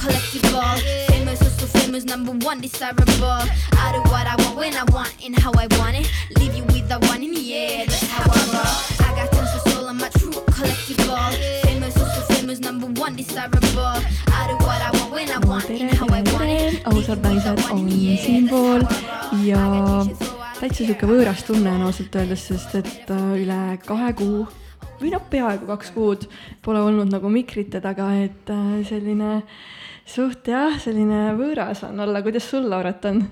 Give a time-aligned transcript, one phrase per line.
[0.00, 0.76] collectible.
[1.08, 3.42] Famous, also famous, number one, desirable.
[3.84, 6.06] I do what I want when I want and how I want it.
[6.38, 8.74] Leave you with the one in the air, that's how I roll.
[9.06, 11.32] I got tons of soul, I'm a true collectible.
[11.64, 13.96] Famous, also famous, number one, desirable.
[14.38, 16.84] I do what I want when I want and how I want it.
[16.86, 17.80] ausad naised on
[18.24, 18.82] siinpool
[19.44, 19.60] ja
[20.60, 24.46] täitsa sihuke võõras tunne on ausalt öeldes, sest et äh, üle kahe kuu
[25.00, 26.26] või noh, peaaegu kaks kuud
[26.64, 29.42] pole olnud nagu mikrite taga, et äh, selline
[30.10, 33.22] suht jah, selline võõras on olla, kuidas sul, Lauret, on?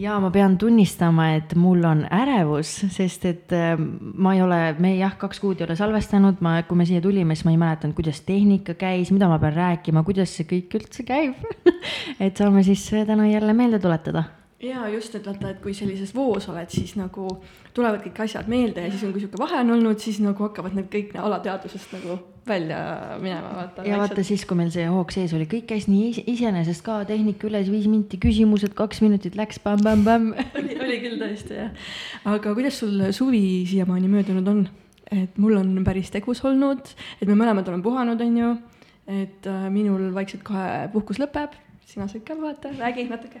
[0.00, 4.94] ja ma pean tunnistama, et mul on ärevus, sest et äh, ma ei ole, me
[4.96, 7.96] jah, kaks kuud ei ole salvestanud, ma, kui me siia tulime, siis ma ei mäletanud,
[7.98, 11.38] kuidas tehnika käis, mida ma pean rääkima, kuidas see kõik üldse käib.
[12.24, 14.26] Et saame siis täna jälle meelde tuletada
[14.62, 17.26] ja just, et vaata, et kui sellises voos oled, siis nagu
[17.74, 20.76] tulevad kõik asjad meelde ja siis on, kui sihuke vahe on olnud, siis nagu hakkavad
[20.78, 22.18] need kõik alateadvusest nagu
[22.48, 22.78] välja
[23.22, 23.84] minema, vaata.
[23.88, 27.00] ja vaata siis, kui meil see hoog sees oli, kõik käis nii is iseenesest ka,
[27.08, 31.90] tehnika üles, viis minti küsimused, kaks minutit läks pämm-pämm-pämm oli, oli küll tõesti jah.
[32.36, 34.64] aga kuidas sul suvi siiamaani möödunud on?
[35.14, 38.54] et mul on päris tegus olnud, et me mõlemad oleme puhanud, on ju.
[39.24, 43.40] et äh, minul vaikselt kohe puhkus lõpeb sina said ka vaata, räägi natuke.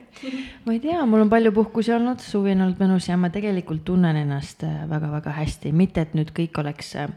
[0.64, 3.84] ma ei tea, mul on palju puhkusi olnud, suvi on olnud mõnus ja ma tegelikult
[3.88, 7.08] tunnen ennast väga-väga äh, hästi, mitte et nüüd kõik oleks äh,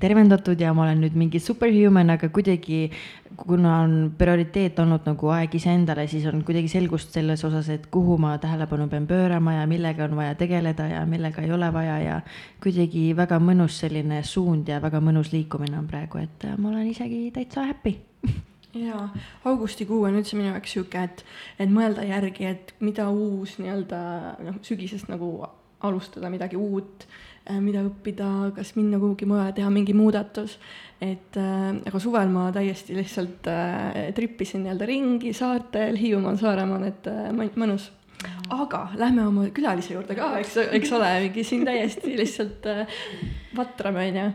[0.00, 2.88] tervendatud ja ma olen nüüd mingi superhuman, aga kuidagi
[3.36, 8.18] kuna on prioriteet olnud nagu aeg iseendale, siis on kuidagi selgust selles osas, et kuhu
[8.20, 12.20] ma tähelepanu pean pöörama ja millega on vaja tegeleda ja millega ei ole vaja ja
[12.62, 16.88] kuidagi väga mõnus selline suund ja väga mõnus liikumine on praegu, et äh, ma olen
[16.90, 17.98] isegi täitsa happy
[18.74, 19.06] jaa,
[19.48, 21.24] augustikuu on üldse minu jaoks sihuke, et,
[21.58, 24.02] et mõelda järgi, et mida uus nii-öelda
[24.46, 25.32] noh, sügisest nagu
[25.86, 27.06] alustada midagi uut,
[27.64, 30.58] mida õppida, kas minna kuhugi mujale, teha mingi muudatus.
[31.00, 37.08] et äh, aga suvel ma täiesti lihtsalt äh, trippisin nii-öelda ringi saartel, Hiiumaal, Saaremaal, et
[37.08, 37.88] äh, mõnus
[38.50, 43.02] aga lähme oma külalise juurde ka, eks, eks ole, mingi siin täiesti lihtsalt äh,
[43.56, 44.30] vatrame, onju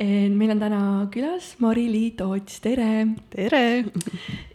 [0.00, 0.80] meil on täna
[1.12, 3.06] külas Mari-Lii Toots, tere!
[3.30, 3.84] tere!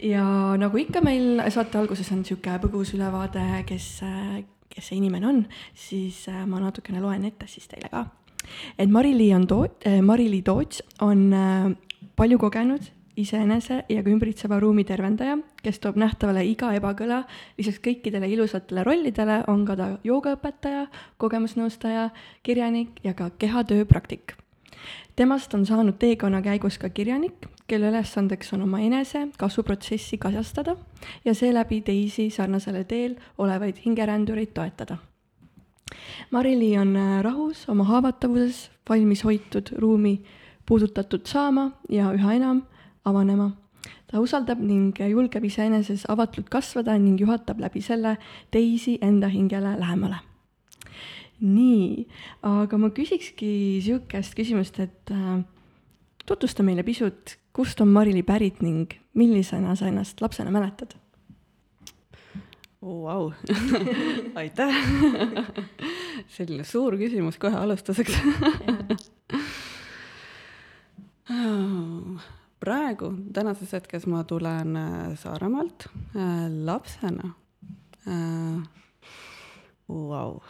[0.02, 0.24] ja
[0.58, 3.88] nagu ikka meil saate alguses on niisugune põgus ülevaade, kes,
[4.72, 5.42] kes see inimene on,
[5.74, 8.06] siis äh, ma natukene loen ette siis teile ka.
[8.78, 11.70] et Mari-Lii on Too-, äh, Mari-Lii Toots on äh,
[12.16, 17.24] palju kogenud iseenese ja ka ümbritseva ruumi tervendaja, kes toob nähtavale iga ebakõla.
[17.58, 20.86] lisaks kõikidele ilusatele rollidele on ka ta joogaõpetaja,
[21.18, 22.10] kogemusnõustaja,
[22.42, 24.36] kirjanik ja ka kehatöö praktik
[25.16, 30.76] temast on saanud teekonna käigus ka kirjanik, kelle ülesandeks on oma enese kasvuprotsessi kasjastada
[31.24, 34.96] ja seeläbi teisi sarnasele teel olevaid hingerändureid toetada.
[36.30, 40.20] Mari-Li on äh, rahus oma haavatavuses, valmis hoitud ruumi
[40.66, 42.64] puudutatud saama ja üha enam
[43.06, 43.52] avanema.
[44.06, 48.16] ta usaldab ning julgeb iseeneses avatult kasvada ning juhatab läbi selle
[48.50, 50.18] teisi enda hingele lähemale.
[51.40, 52.06] Nii,
[52.42, 55.44] aga ma küsikski sihukest küsimust, et äh,
[56.26, 60.96] tutvusta meile pisut, kust on Marili pärit ning millisena sa ennast lapsena mäletad?
[62.82, 63.32] Vau,
[64.40, 64.74] aitäh.
[66.36, 68.12] Selline suur küsimus kohe alustuseks
[72.66, 77.30] praegu, tänases hetkes ma tulen äh, Saaremaalt äh, lapsena
[78.08, 78.64] äh,
[79.86, 80.40] Vau,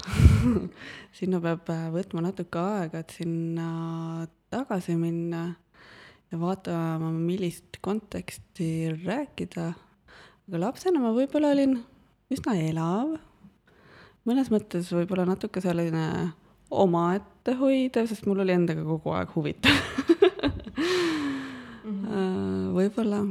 [1.19, 5.43] sinna peab äh, võtma natuke aega, et sinna tagasi minna
[6.33, 9.67] ja vaatama, millist konteksti rääkida.
[10.49, 11.77] aga lapsena ma võib-olla olin
[12.33, 13.13] üsna elav,
[14.25, 16.33] mõnes mõttes võib-olla natuke selline
[16.73, 19.85] omaette hoidev, sest mul oli endaga kogu aeg huvitav.
[22.77, 23.25] võib-olla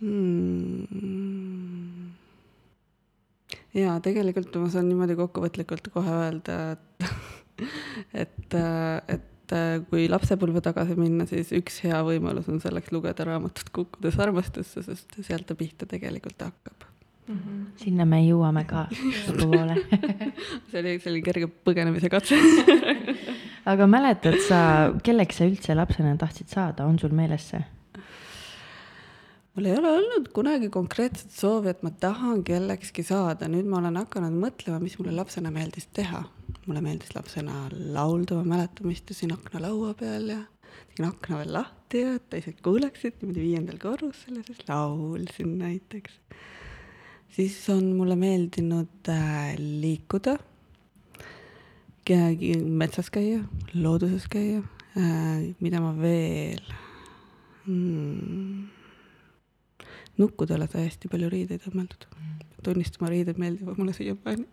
[0.00, 1.00] hmm
[3.76, 6.56] jaa, tegelikult ma saan niimoodi kokkuvõtlikult kohe öelda,
[8.22, 8.56] et, et,
[9.16, 9.56] et
[9.90, 15.20] kui lapsepõlve tagasi minna, siis üks hea võimalus on selleks lugeda raamatut Kukkudes armastusse, sest
[15.26, 16.86] sealt ta pihta tegelikult hakkab
[17.26, 17.36] mm.
[17.36, 17.64] -hmm.
[17.84, 18.88] sinna me jõuame ka
[19.28, 19.78] lõpupoole
[20.70, 22.38] see oli, see oli kerge põgenemise katse
[23.68, 24.60] aga mäletad sa,
[25.04, 27.62] kelleks sa üldse lapsena tahtsid saada, on sul meeles see?
[29.54, 33.98] mul ei ole olnud kunagi konkreetset soovi, et ma tahan kellekski saada, nüüd ma olen
[34.00, 36.22] hakanud mõtlema, mis mulle lapsena meeldis teha.
[36.66, 40.38] mulle meeldis lapsena laulda, ma mäletan, ma istusin aknalaua peal ja
[40.90, 46.20] tegin akna veel lahti ja teised kuuleksid niimoodi viiendal korrusel ja siis laulsin näiteks.
[47.30, 50.36] siis on mulle meeldinud äh, liikuda,
[52.16, 53.42] metsas käia,
[53.74, 54.62] looduses käia
[54.96, 56.62] äh,, mida ma veel
[57.66, 58.68] mm.
[60.18, 62.08] nukkudele sai hästi palju riideid õmmeldud.
[62.64, 64.46] tunnistama, riided meeldivad mulle siiamaani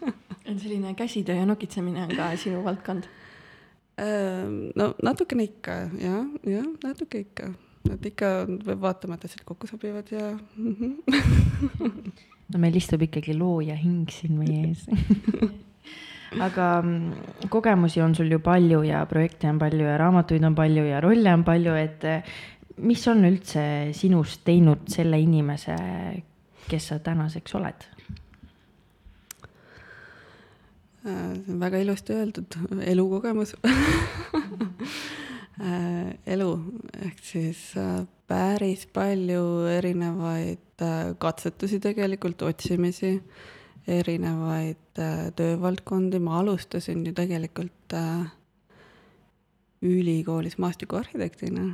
[0.62, 3.04] selline käsitöö ja nokitsemine on ka sinu valdkond?
[4.00, 7.52] Ehm, no natukene ikka jah, jah, natuke ikka,
[7.92, 8.30] et ikka
[8.64, 10.76] peab vaatama, et asjad kokku sobivad ja mm.
[10.80, 10.92] -hmm.
[12.52, 14.86] no meil istub ikkagi looja hing siin meie ees
[16.40, 20.84] aga mm, kogemusi on sul ju palju ja projekte on palju ja raamatuid on palju
[20.86, 22.34] ja rolle on palju, et eh,
[22.82, 23.64] mis on üldse
[23.96, 25.76] sinust teinud selle inimese,
[26.68, 27.88] kes sa tänaseks oled?
[31.02, 32.54] Äh, väga ilusti öeldud,
[32.86, 33.56] elukogemus
[35.58, 36.50] äh, elu
[37.02, 40.84] ehk siis äh, päris palju erinevaid
[41.18, 43.16] katsetusi tegelikult, otsimisi,
[43.88, 45.00] erinevaid
[45.36, 47.96] töövaldkondi, ma alustasin ju tegelikult
[49.82, 51.64] ülikoolis maastikuarhitektina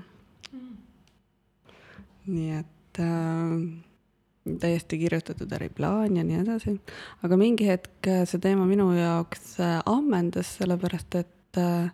[0.52, 0.70] mm..
[2.26, 3.84] nii et äh,
[4.60, 6.80] täiesti kirjutatud äriplaan ja nii edasi.
[7.22, 11.90] aga mingi hetk äh, see teema minu jaoks äh, ammendas, sellepärast et äh,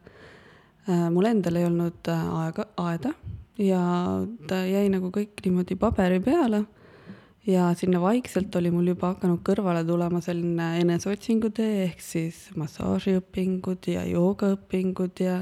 [1.11, 3.14] mul endal ei olnud aega, aeda
[3.58, 3.82] ja
[4.49, 6.64] ta jäi nagu kõik niimoodi paberi peale.
[7.46, 13.88] Ja sinna vaikselt oli mul juba hakanud kõrvale tulema selline eneseotsingu tee ehk siis massaažiõpingud
[13.93, 15.41] ja joogaõpingud ja,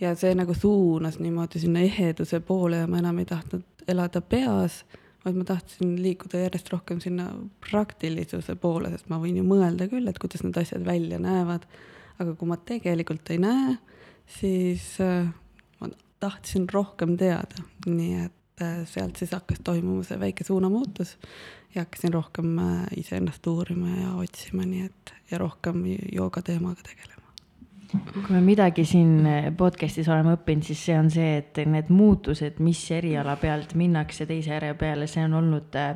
[0.00, 4.82] ja see nagu suunas niimoodi sinna eheduse poole ja ma enam ei tahtnud elada peas
[5.24, 7.28] vaid ma tahtsin liikuda järjest rohkem sinna
[7.64, 11.66] praktilisuse poole, sest ma võin ju mõelda küll, et kuidas need asjad välja näevad.
[12.18, 13.76] aga kui ma tegelikult ei näe,
[14.26, 15.28] siis äh,
[15.78, 21.16] ma tahtsin rohkem teada, nii et äh, sealt siis hakkas toimuma see väike suunamuutus.
[21.74, 27.16] Ja hakkasin rohkem äh, iseennast uurima ja otsima, nii et ja rohkem jooga teemaga tegelema.
[27.88, 29.24] Kui me midagi siin
[29.56, 34.52] podcast'is oleme õppinud, siis see on see, et need muutused, mis eriala pealt minnakse teise
[34.52, 35.94] järje peale, see on olnud äh,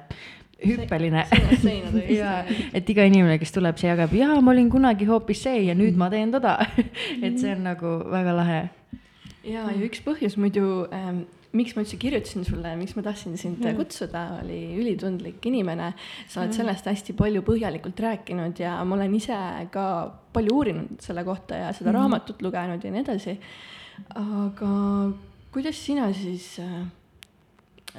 [0.67, 1.25] hüppeline.
[2.21, 2.33] ja,
[2.75, 5.99] et iga inimene, kes tuleb, see jagab, jaa, ma olin kunagi hoopis see ja nüüd
[5.99, 6.59] ma teen toda.
[7.25, 8.63] Et see on nagu väga lahe.
[9.43, 11.25] ja, ja üks põhjus muidu ähm,
[11.57, 13.77] miks ma üldse kirjutasin sulle, miks ma tahtsin sind mm.
[13.77, 15.93] kutsuda, oli ülitundlik inimene.
[16.27, 16.57] sa oled mm.
[16.57, 19.37] sellest hästi palju põhjalikult rääkinud ja ma olen ise
[19.75, 19.85] ka
[20.33, 21.99] palju uurinud selle kohta ja seda mm.
[21.99, 23.37] raamatut lugenud ja nii edasi.
[24.17, 24.73] aga
[25.53, 26.79] kuidas sina siis äh,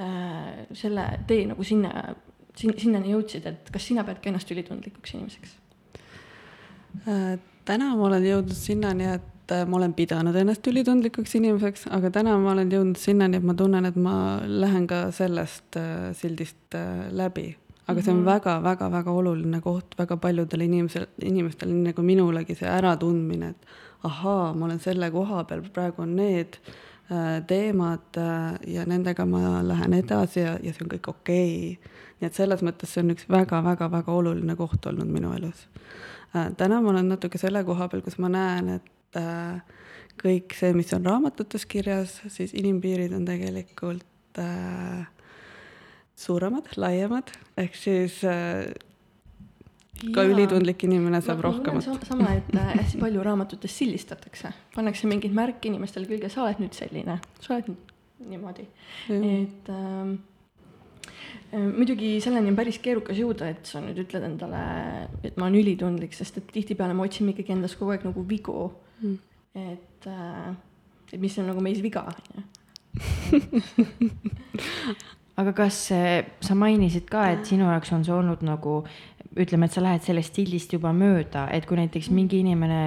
[0.01, 2.15] äh, selle tee nagu sinna,
[2.57, 5.57] sinnani jõudsid, et kas sina peadki ennast ülitundlikuks inimeseks
[7.05, 7.37] äh,?
[7.63, 12.11] täna ma olen jõudnud sinnani, et et äh, ma olen pidanud ennast ülitundlikuks inimeseks, aga
[12.15, 14.15] täna ma olen jõudnud sinnani, et ma tunnen, et ma
[14.47, 17.55] lähen ka sellest äh, sildist äh, läbi.
[17.87, 19.17] aga see on väga-väga-väga mhm.
[19.19, 24.79] oluline koht väga paljudele inimesele, inimestele, nii nagu minulegi, see äratundmine, et ahaa, ma olen
[24.79, 26.59] selle koha peal, praegu on need
[27.47, 28.17] teemad
[28.67, 31.91] ja nendega ma lähen edasi ja, ja see on kõik okei okay.
[32.21, 35.67] nii et selles mõttes see on üks väga-väga-väga oluline koht olnud minu elus.
[36.31, 39.81] täna ma olen natuke selle koha peal, kus ma näen, et äh,
[40.21, 45.05] kõik see, mis on raamatutes kirjas, siis inimpiirid on tegelikult äh,
[46.15, 48.67] suuremad, laiemad, ehk siis äh,
[50.11, 50.33] ka Jaa.
[50.33, 52.05] ülitundlik inimene saab no, rohkemat.
[52.07, 56.77] sama, et äh, hästi palju raamatutes sildistatakse, pannakse mingeid märke inimestele külge, sa oled nüüd
[56.77, 57.91] selline, sa oled nüüd
[58.33, 58.67] niimoodi,
[59.13, 60.15] et ähm,
[61.51, 64.63] äh, muidugi selleni on päris keerukas jõuda, et sa nüüd ütled endale,
[65.23, 68.71] et ma olen ülitundlik, sest et tihtipeale me otsime ikkagi endas kogu aeg nagu vigu.
[68.71, 68.92] mm..
[69.03, 70.51] Et, äh,
[71.11, 72.43] et mis on nagu meis viga, on ju.
[75.41, 78.83] aga kas sa mainisid ka, et sinu jaoks on see olnud nagu
[79.39, 82.19] ütleme, et sa lähed sellest sildist juba mööda, et kui näiteks mm.
[82.19, 82.81] mingi inimene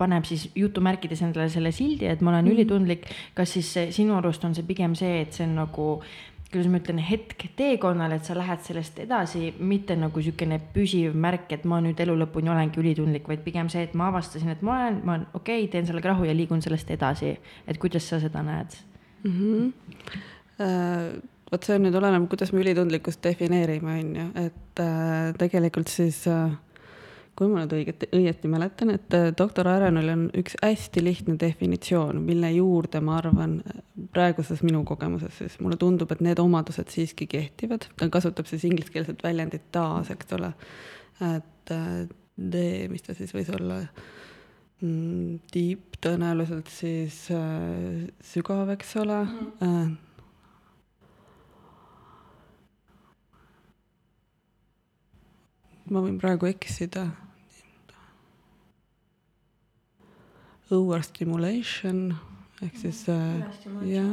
[0.00, 2.54] paneb siis jutumärkides endale selle sildi, et ma olen mm.
[2.54, 5.90] ülitundlik, kas siis sinu arust on see pigem see, et see on nagu
[6.50, 11.52] kuidas ma ütlen, hetk teekonnal, et sa lähed sellest edasi, mitte nagu niisugune püsiv märk,
[11.54, 14.76] et ma nüüd elu lõpuni olengi ülitundlik, vaid pigem see, et ma avastasin, et ma
[14.76, 17.36] olen, ma olen okei okay,, teen sellega rahu ja liigun sellest edasi.
[17.66, 18.74] et kuidas sa seda näed
[19.24, 19.30] mm?
[19.32, 19.72] -hmm.
[20.60, 21.20] Uh,
[21.52, 26.50] vot see nüüd oleneb, kuidas me ülitundlikkust defineerime, on ju, et uh, tegelikult siis uh,
[27.40, 32.18] kui ma nüüd õiget, õieti mäletan, et äh, doktor Arenul on üks hästi lihtne definitsioon,
[32.20, 33.54] mille juurde ma arvan,
[34.12, 39.24] praeguses minu kogemuses siis mulle tundub, et need omadused siiski kehtivad, ta kasutab siis ingliskeelset
[39.24, 40.52] väljendit taas, eks ole.
[41.30, 43.78] et äh, mis ta siis võis olla
[44.82, 48.04] mm,, deep tõenäoliselt siis äh,
[48.34, 49.50] sügav, eks ole mm.
[49.64, 49.96] -hmm.
[55.90, 57.08] ma võin praegu eksida
[60.72, 62.10] overstimulation
[62.64, 63.40] ehk siis äh,
[63.88, 64.10] jah,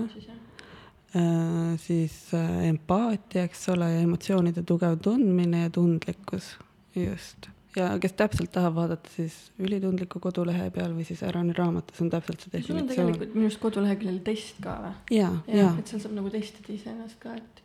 [1.15, 6.53] äh, siis äh, empaatia, eks ole, ja emotsioonide tugev tundmine ja tundlikkus,
[6.95, 7.49] just.
[7.77, 12.47] ja kes täpselt tahab vaadata, siis ülitundliku kodulehe peal või siis Ärani raamatus on täpselt
[12.47, 13.11] see sul on definitsioon.
[13.11, 14.95] tegelikult minu arust koduleheküljel test ka või?
[15.19, 17.63] ja, ja et seal saab nagu testida iseennast ka, et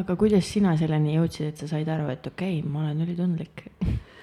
[0.00, 3.68] aga kuidas sina selleni jõudsid, et sa said aru, et okei okay,, ma olen ülitundlik?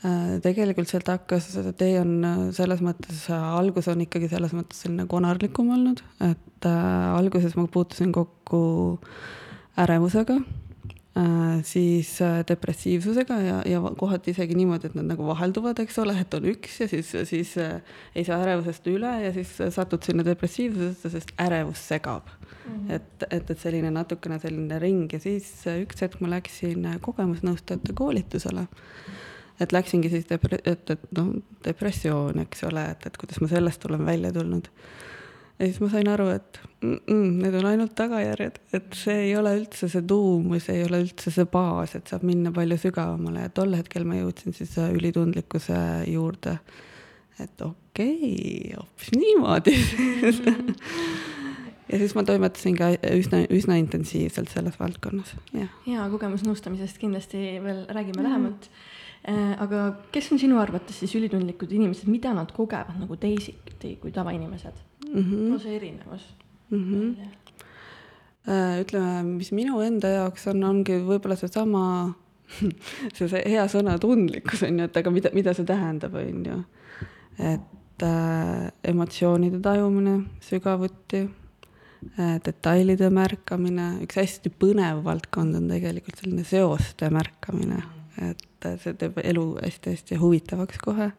[0.00, 5.04] Äh, tegelikult sealt hakkas, tee on äh, selles mõttes, algus on ikkagi selles mõttes selline
[5.10, 8.62] konarlikum olnud, et äh, alguses ma puutusin kokku
[9.76, 16.00] ärevusega äh,, siis äh, depressiivsusega ja, ja kohati isegi niimoodi, et nad nagu vahelduvad, eks
[16.00, 17.80] ole, et on üks ja siis, siis äh,
[18.14, 22.72] ei saa ärevusest üle ja siis satud sinna depressiivsusesse, sest ärevus segab mm.
[22.72, 22.94] -hmm.
[22.96, 27.00] et, et, et selline natukene selline ring ja siis äh, üks hetk ma läksin äh,
[27.04, 28.70] kogemusnõustajate koolitusele
[29.60, 31.30] et läksingi siis depre-, et, et noh,
[31.64, 34.68] depressioon, eks ole, et, et kuidas ma sellest olen välja tulnud.
[35.58, 39.34] ja siis ma sain aru, et mm -mm, need on ainult tagajärjed, et see ei
[39.36, 42.78] ole üldse see tuum või see ei ole üldse see baas, et saab minna palju
[42.80, 46.58] sügavamale ja tol hetkel ma jõudsin siis äh, ülitundlikkuse juurde.
[47.40, 49.76] et okei okay,, hoopis niimoodi
[51.90, 55.68] ja siis ma toimetasin ka üsna, üsna intensiivselt selles valdkonnas, jah.
[55.86, 58.28] ja kogemusnõustamisest kindlasti veel räägime mm.
[58.28, 59.80] lähemalt Äh, aga
[60.12, 64.78] kes on sinu arvates siis ülitundlikud inimesed, mida nad kogevad nagu teisiti kui tavainimesed
[65.12, 65.20] mm?
[65.20, 65.50] -hmm.
[65.50, 66.24] no see erinevus
[66.70, 66.84] mm.
[66.84, 67.28] -hmm.
[68.80, 72.14] ütleme, mis minu enda jaoks on, ongi võib-olla seesama,
[73.14, 76.64] see, see hea sõna tundlikkus on ju, et aga mida, mida see tähendab, on ju.
[77.38, 81.28] et äh, emotsioonide tajumine sügavuti
[82.18, 87.82] äh,, detailide märkamine, üks hästi põnev valdkond on tegelikult selline seoste märkamine,
[88.22, 91.10] et et see teeb elu hästi-hästi huvitavaks kohe.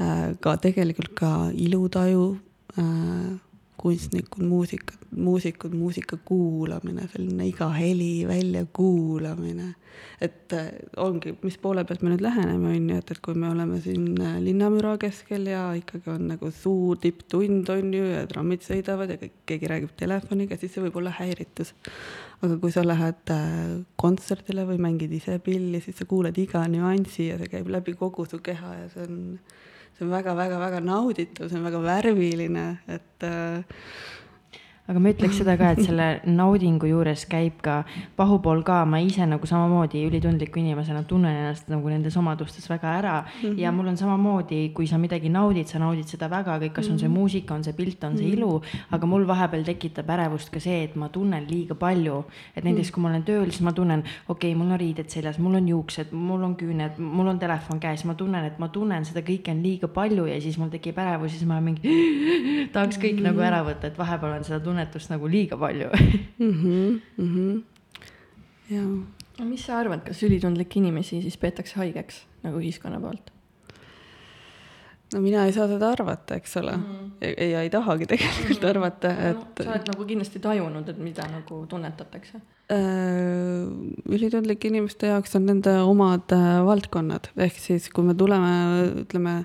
[0.00, 2.38] Äh, ka tegelikult ka ilutaju,
[2.78, 3.38] äh,
[3.80, 9.74] kunstnikud, muusikud, muusikud, muusika kuulamine, selline iga heli väljakuulamine.
[10.20, 10.68] et äh,
[11.00, 14.14] ongi, mis poole pealt me nüüd läheneme, on ju, et, et kui me oleme siin
[14.44, 19.38] linnamüra keskel ja ikkagi on nagu suur tipptund, on ju, ja trammid sõidavad ja kõik,
[19.48, 21.74] keegi räägib telefoniga, siis see võib olla häiritus
[22.40, 27.28] aga kui sa lähed äh, kontserdile või mängid ise pilli, siis sa kuuled iga nüansi
[27.28, 29.18] ja see käib läbi kogu su keha ja see on,
[30.00, 33.60] see on väga-väga-väga nauditav, see on väga värviline, et äh,
[34.90, 36.06] aga ma ütleks seda ka, et selle
[36.40, 37.80] naudingu juures käib ka
[38.18, 43.16] pahupool ka, ma ise nagu samamoodi ülitundliku inimesena tunnen ennast nagu nendes omadustes väga ära
[43.22, 43.42] mm.
[43.42, 43.58] -hmm.
[43.60, 46.98] ja mul on samamoodi, kui sa midagi naudid, sa naudid seda väga, kõik, kas on
[46.98, 47.18] see mhm.
[47.18, 48.38] muusika, on see pilt, on see -hmm.
[48.38, 52.24] ilu, aga mul vahepeal tekitab ärevust ka see, et ma tunnen liiga palju.
[52.56, 52.94] et näiteks, mhm.
[52.94, 55.68] kui ma olen tööl, siis ma tunnen, okei okay,, mul on riided seljas, mul on
[55.68, 59.50] juuksed, mul on küüned, mul on telefon käes, ma tunnen, et ma tunnen seda kõike
[59.50, 61.80] on liiga palju ja siis mul tekib ärevus ja siis ma mingi
[62.74, 63.22] tahaks kõik mm -hmm.
[63.22, 65.88] nagu ära võtta, et vahepeal on seda tunnetust nagu liiga palju
[66.38, 66.52] mm.
[66.52, 67.62] -hmm, mm -hmm.
[68.70, 69.44] jaa.
[69.44, 73.30] mis sa arvad, kas ülitundlikke inimesi siis peetakse haigeks nagu ühiskonna poolt?
[75.14, 76.84] no mina ei saa seda arvata, eks ole mm.
[76.84, 77.10] -hmm.
[77.20, 78.70] ja, ja ei tahagi tegelikult mm -hmm.
[78.70, 79.64] arvata, et no,.
[79.64, 82.78] sa oled nagu kindlasti tajunud, et mida nagu tunnetatakse äh,?
[84.08, 88.52] ülitundlike inimeste jaoks on nende omad äh, valdkonnad, ehk siis kui me tuleme,
[89.04, 89.44] ütleme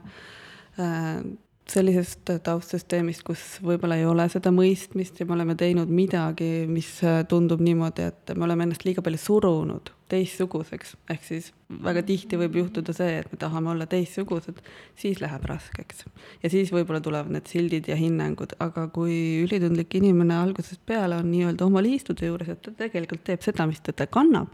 [0.80, 1.24] äh,
[1.70, 6.92] sellisest taustsüsteemist, kus võib-olla ei ole seda mõistmist ja me oleme teinud midagi, mis
[7.30, 11.50] tundub niimoodi, et me oleme ennast liiga palju surunud teistsuguseks, ehk siis
[11.82, 14.62] väga tihti võib juhtuda see, et me tahame olla teistsugused,
[15.02, 16.06] siis läheb raskeks.
[16.44, 21.32] ja siis võib-olla tulevad need sildid ja hinnangud, aga kui ülitundlik inimene algusest peale on
[21.34, 24.54] nii-öelda oma liistude juures, et ta tegelikult teeb seda, mis teda kannab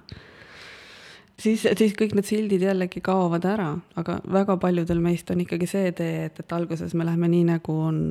[1.41, 3.69] siis, siis kõik need sildid jällegi kaovad ära,
[3.99, 7.77] aga väga paljudel meist on ikkagi see tee, et, et alguses me läheme nii, nagu
[7.87, 8.01] on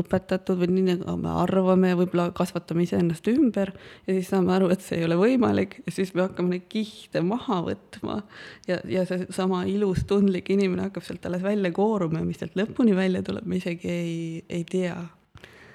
[0.00, 3.74] õpetatud või nii, nagu me arvame võib-olla kasvatame iseennast ümber
[4.06, 7.24] ja siis saame aru, et see ei ole võimalik ja siis me hakkame neid kihte
[7.24, 8.20] maha võtma
[8.68, 12.96] ja, ja seesama ilus, tundlik inimene hakkab sealt alles välja kooruma ja mis sealt lõpuni
[12.96, 14.16] välja tuleb, me isegi ei,
[14.48, 14.96] ei tea.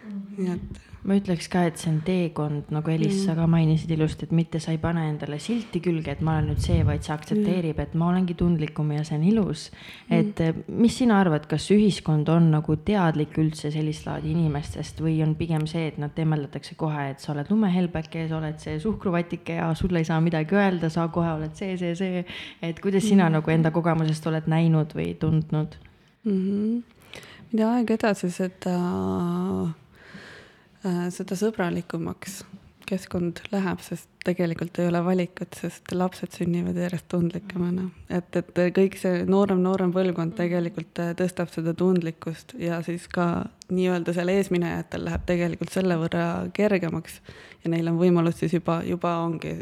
[0.10, 3.92] Nii et ma ütleks ka, et see on teekond, nagu Elis mm., sa ka mainisid
[3.96, 7.06] ilusti, et mitte sa ei pane endale silti külge, et ma olen nüüd see, vaid
[7.06, 10.18] see aktsepteerib mm., et ma olengi tundlikum ja see on ilus mm..
[10.20, 15.16] et eh, mis sina arvad, kas ühiskond on nagu teadlik üldse sellist laadi inimestest või
[15.26, 19.60] on pigem see, et nad temmeldatakse kohe, et sa oled lumehelbeke, sa oled see suhkruvatike
[19.62, 22.26] ja sulle ei saa midagi öelda, sa kohe oled see, see, see.
[22.66, 23.40] et kuidas sina mm.
[23.40, 25.80] nagu enda kogemusest oled näinud või tundnud
[26.28, 26.36] mm?
[26.36, 27.22] -hmm.
[27.54, 29.74] mida aeg edasi, seda Äh,
[30.84, 32.44] seda sõbralikumaks
[32.90, 37.88] keskkond läheb, sest tegelikult ei ole valikut, sest lapsed sünnivad järjest tundlikumana.
[38.10, 43.30] et, et kõik see noorem, noorem põlvkond tegelikult äh, tõstab seda tundlikkust ja siis ka
[43.72, 47.22] nii-öelda seal eesminejatel läheb tegelikult selle võrra kergemaks.
[47.64, 49.54] ja neil on võimalus siis juba, juba ongi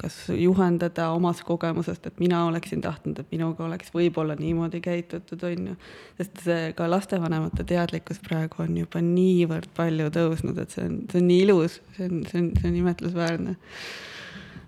[0.00, 5.72] kas juhendada omast kogemusest, et mina oleksin tahtnud, et minuga oleks võib-olla niimoodi käitutud, on
[5.72, 5.78] ju.
[6.16, 11.20] sest see ka lastevanemate teadlikkus praegu on juba niivõrd palju tõusnud, et see on, see
[11.20, 13.58] on nii ilus, see on, see on, see on imetlusväärne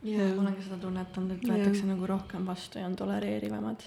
[0.02, 3.85] ja ma olen ka seda tunnetanud, et võetakse nagu rohkem vastu ja on tolereerivamad.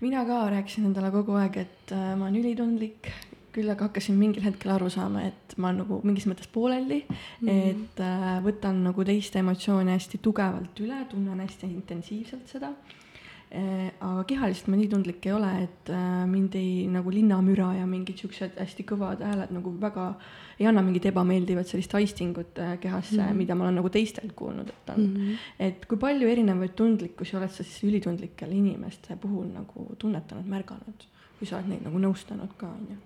[0.00, 3.10] mina ka rääkisin endale kogu aeg, et äh, ma olen ülitundlik,
[3.56, 7.16] küll aga hakkasin mingil hetkel aru saama, et ma olen nagu mingis mõttes pooleldi mm,
[7.48, 7.70] -hmm.
[7.70, 13.05] et äh, võtan nagu teiste emotsioone hästi tugevalt üle, tunnen hästi intensiivselt seda äh,.
[13.54, 18.18] Aga kehaliselt ma nii tundlik ei ole, et äh, mind ei nagu linnamüra ja mingid
[18.18, 20.08] siuksed hästi kõvad hääled nagu väga
[20.58, 23.42] ei anna mingit ebameeldivat sellist aistingut äh, kehasse mm, -hmm.
[23.42, 25.16] mida ma olen nagu teistelt kuulnud, et on mm.
[25.16, 25.50] -hmm.
[25.68, 31.06] et kui palju erinevaid tundlikkusi oled sa siis ülitundlike inimeste puhul nagu tunnetanud, märganud,
[31.38, 32.96] kui sa oled neid nagu nõustanud ka, on ju?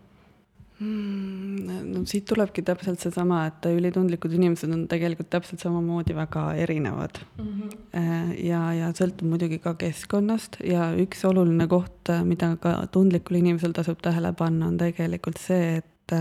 [0.80, 7.20] Mm, no siit tulebki täpselt seesama, et ülitundlikud inimesed on tegelikult täpselt samamoodi väga erinevad
[7.36, 7.50] mm.
[7.50, 8.30] -hmm.
[8.46, 14.00] ja, ja sõltub muidugi ka keskkonnast ja üks oluline koht, mida ka tundlikul inimesel tasub
[14.00, 16.16] tähele panna, on tegelikult see, et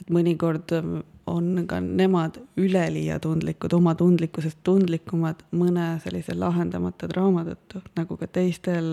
[0.00, 0.72] et mõnikord
[1.26, 8.26] on ka nemad üleliia tundlikud, oma tundlikkusest tundlikumad mõne sellise lahendamata trauma tõttu, nagu ka
[8.26, 8.90] teistel,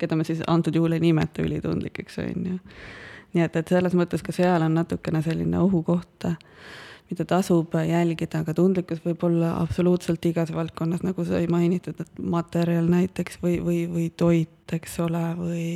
[0.00, 2.58] keda me siis antud juhul ei nimeta ülitundlikeks, on ju.
[3.34, 6.26] Nii et, et selles mõttes ka seal on natukene selline ohukoht,
[7.10, 12.90] mida tasub jälgida, aga tundlikkus võib olla absoluutselt igas valdkonnas, nagu sai mainitud, et materjal
[12.90, 15.70] näiteks või, või, või toit, eks ole, või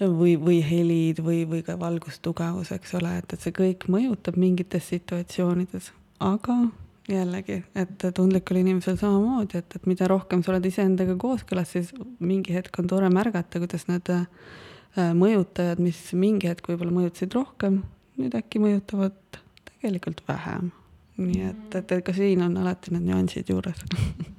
[0.00, 4.92] või, või helid või, või ka valgustugevus, eks ole, et, et see kõik mõjutab mingites
[4.92, 5.90] situatsioonides,
[6.22, 6.58] aga
[7.08, 12.54] jällegi, et tundlikul inimesel samamoodi, et, et mida rohkem sa oled iseendaga kooskõlas, siis mingi
[12.54, 14.26] hetk on tore märgata, kuidas need äh,
[14.96, 17.82] mõjutajad, mis mingi hetk võib-olla mõjutasid rohkem,
[18.18, 19.16] nüüd äkki mõjutavad
[19.68, 20.72] tegelikult vähem.
[21.18, 23.80] nii et, et ka siin on alati need nüansid juures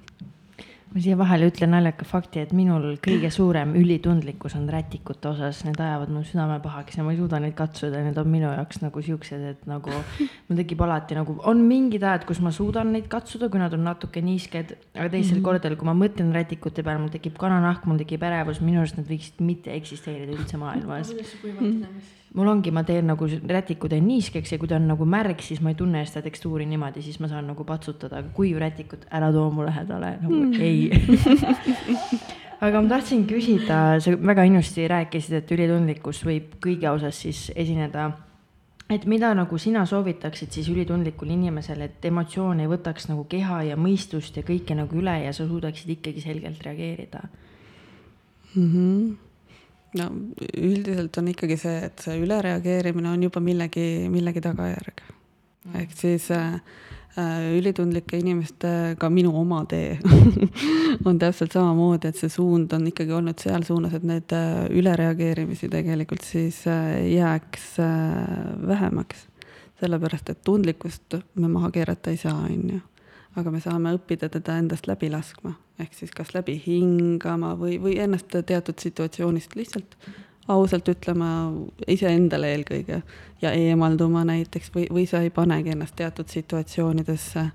[0.89, 5.77] ma siia vahele ütlen naljaka fakti, et minul kõige suurem ülitundlikkus on rätikute osas, need
[5.77, 9.03] ajavad mu südame pahaks ja ma ei suuda neid katsuda, need on minu jaoks nagu
[9.05, 9.93] siuksed, et nagu
[10.49, 13.85] mul tekib alati nagu, on mingid ajad, kus ma suudan neid katsuda, kui nad on
[13.85, 15.45] natuke niisked, aga teisel mm -hmm.
[15.45, 19.05] kordadel, kui ma mõtlen rätikute peale, mul tekib kananahk, mul tekib ärevus, minu arust nad
[19.05, 21.13] võiksid mitte eksisteerida üldse maailmas.
[21.13, 22.18] kuidas sa kuivatad ennast?
[22.37, 25.61] Mul ongi, ma teen nagu rätiku teen niiskeks ja kui ta on nagu märg, siis
[25.65, 29.49] ma ei tunne seda tekstuuri niimoodi, siis ma saan nagu patsutada, aga kuivrätikut ära too
[29.53, 30.61] mu lähedale, nagu mm.
[30.61, 30.89] ei
[32.65, 38.11] aga ma tahtsin küsida, sa väga ilusti rääkisid, et ülitundlikkus võib kõige osas siis esineda.
[38.89, 43.77] et mida nagu sina soovitaksid siis ülitundlikule inimesele, et emotsioon ei võtaks nagu keha ja
[43.77, 47.23] mõistust ja kõike nagu üle ja sa suudaksid ikkagi selgelt reageerida
[48.55, 48.69] mm?
[48.69, 49.28] -hmm
[49.97, 50.09] no
[50.57, 55.03] üldiselt on ikkagi see, et see ülereageerimine on juba millegi, millegi tagajärg.
[55.65, 55.75] Mm..
[55.81, 56.59] ehk siis äh,
[57.19, 59.97] äh, ülitundlike inimeste, ka minu oma tee
[61.07, 65.71] on täpselt samamoodi, et see suund on ikkagi olnud seal suunas, et need äh, ülereageerimisi
[65.71, 69.27] tegelikult siis äh, jääks äh, vähemaks.
[69.79, 72.79] sellepärast, et tundlikkust me maha keerata ei saa, on ju
[73.37, 77.99] aga me saame õppida teda endast läbi laskma, ehk siis kas läbi hingama või, või
[78.01, 79.95] ennast teatud situatsioonist lihtsalt
[80.49, 81.29] ausalt ütlema
[81.87, 83.01] iseendale eelkõige
[83.41, 87.45] ja eemalduma näiteks või, või sa ei panegi ennast teatud situatsioonidesse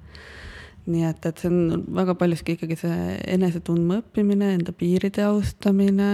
[0.84, 6.08] nii et, et see on väga paljuski ikkagi see enese tundma õppimine, enda piiride austamine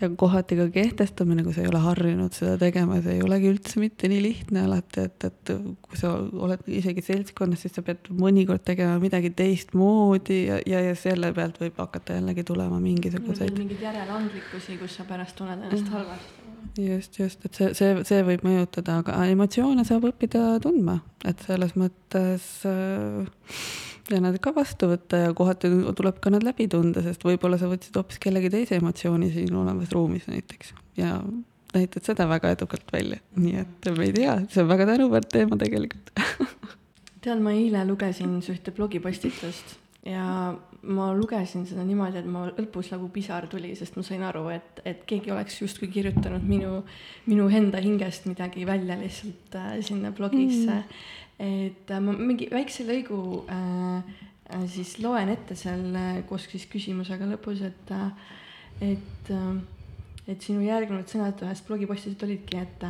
[0.00, 3.82] ja kohati ka kehtestamine, kui sa ei ole harjunud seda tegema, see ei olegi üldse
[3.82, 5.52] mitte nii lihtne alati, et, et
[5.84, 10.96] kui sa oled isegi seltskonnas, siis sa pead mõnikord tegema midagi teistmoodi ja, ja, ja
[10.98, 13.52] selle pealt võib hakata jällegi tulema mingisuguseid.
[13.58, 16.40] mingeid järeleandlikkusi, kus sa pärast tunned ennast halvasti
[16.78, 21.76] just, just, et see, see, see võib mõjutada, aga emotsioone saab õppida tundma, et selles
[21.78, 23.50] mõttes äh,
[24.10, 27.70] ja nad ka vastu võtta ja kohati tuleb ka nad läbi tunda, sest võib-olla sa
[27.70, 31.18] võtsid hoopis kellegi teise emotsiooni siin olevas ruumis näiteks ja
[31.74, 35.58] näitad seda väga edukalt välja, nii et ma ei tea, see on väga tänuväärt teema
[35.60, 36.10] tegelikult.
[37.22, 39.76] Tead, ma eile lugesin ühte blogipostitust
[40.08, 40.24] ja
[40.80, 44.80] ma lugesin seda niimoodi, et ma lõpus nagu pisar tuli, sest ma sain aru, et,
[44.88, 46.80] et keegi oleks justkui kirjutanud minu,
[47.28, 50.82] minu enda hingest midagi välja lihtsalt äh, sinna blogisse.
[50.82, 54.00] Mm et äh, ma mingi väikse lõigu äh,
[54.52, 57.94] äh, siis loen ette seal äh, koos siis küsimusega lõpus, et
[58.80, 59.32] et
[60.30, 62.84] et sinu järgnenud sõnad ühest blogipostisest olidki, et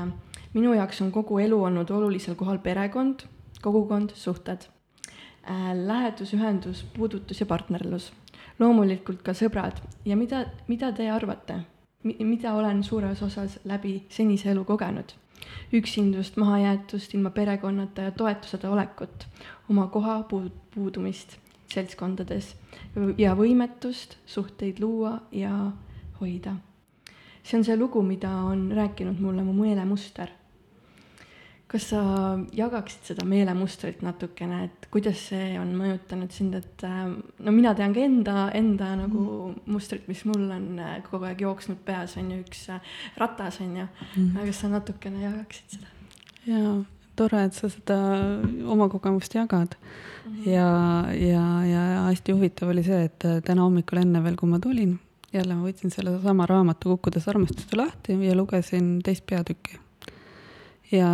[0.53, 3.25] minu jaoks on kogu elu olnud olulisel kohal perekond,
[3.63, 4.67] kogukond, suhted.
[5.51, 8.13] äh, lähedus, ühendus, puudutus ja partnerlus.
[8.59, 11.63] loomulikult ka sõbrad ja mida, mida te arvate,
[12.03, 15.15] mida olen suures osas läbi senise elu kogenud?
[15.73, 19.27] Üksindust, mahajäetust, ilma perekonnata ja toetuseta olekut,
[19.71, 21.37] oma koha puud-, puudumist
[21.71, 22.55] seltskondades
[23.19, 25.71] ja võimetust suhteid luua ja
[26.21, 26.57] hoida.
[27.43, 30.29] see on see lugu, mida on rääkinud mulle mu meelemuster.
[31.71, 32.01] Kas sa
[32.57, 37.95] jagaksid seda meelemustrit natukene, et kuidas see on mõjutanud sind, et äh, no mina tean
[37.95, 39.61] ka enda, enda nagu mm.
[39.71, 43.77] mustrit, mis mul on äh, kogu aeg jooksnud peas, on ju, üks äh, ratas, on
[43.79, 44.41] ju mm..
[44.49, 45.93] kas sa natukene jagaksid seda?
[46.49, 46.73] jaa,
[47.21, 47.99] tore, et sa seda
[48.73, 50.33] oma kogemust jagad mm.
[50.33, 50.49] -hmm.
[50.51, 50.71] ja,
[51.15, 54.99] ja, ja hästi huvitav oli see, et täna hommikul enne veel, kui ma tulin
[55.33, 59.80] jälle ma võtsin sellesama raamatu Kukkudes armastuse lahti ja lugesin teist peatükki.
[60.93, 61.09] Ja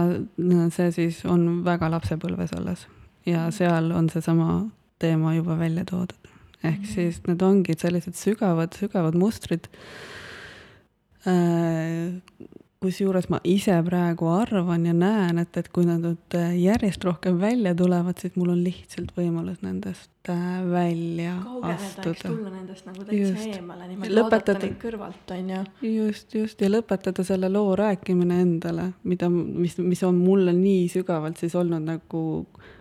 [0.74, 2.86] see siis on väga lapsepõlves alles
[3.26, 4.66] ja seal on seesama
[5.02, 6.30] teema juba välja toodud.
[6.62, 6.92] ehk mhm.
[6.94, 9.68] siis need ongi sellised sügavad, sügavad mustrid
[11.26, 12.16] äh,
[12.82, 17.38] kusjuures ma ise praegu arvan ja näen, et, et kui nad nüüd äh, järjest rohkem
[17.40, 22.28] välja tulevad, siis mul on lihtsalt võimalus nendest äh, välja kaugeneda, astuda.
[22.28, 23.56] tulla nendest nagu täitsa just.
[23.56, 25.62] eemale, niimoodi vaadata neid kõrvalt, on ju.
[25.94, 31.40] just, just ja lõpetada selle loo rääkimine endale, mida, mis, mis on mulle nii sügavalt
[31.40, 32.24] siis olnud nagu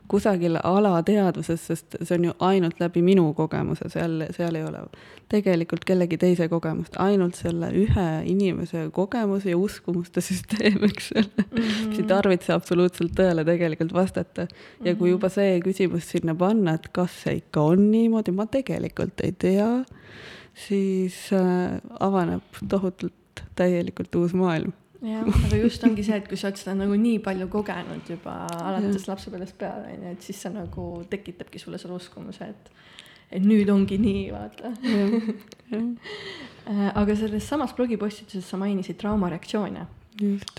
[0.07, 4.83] kusagil alateadvuses, sest see on ju ainult läbi minu kogemuse, seal, seal ei ole
[5.31, 11.57] tegelikult kellegi teise kogemust, ainult selle ühe inimese kogemus ja uskumuste süsteem, eks ole mm,
[11.57, 11.89] -hmm.
[11.89, 14.47] mis ei tarvitse absoluutselt tõele tegelikult vastata.
[14.85, 19.21] ja kui juba see küsimus sinna panna, et kas see ikka on niimoodi, ma tegelikult
[19.23, 19.83] ei tea,
[20.53, 23.13] siis äh, avaneb tohutult
[23.55, 24.73] täielikult uus maailm
[25.05, 28.35] jah, aga just ongi see, et kui sa oled seda nagu nii palju kogenud juba
[28.61, 32.73] alates lapsepõlvest peale, on ju, et siis see nagu tekitabki sulle selle uskumuse, et
[33.35, 34.73] et nüüd ongi nii, vaata.
[36.65, 39.83] Äh, aga selles samas blogipostituses sa mainisid traumareaktsioone.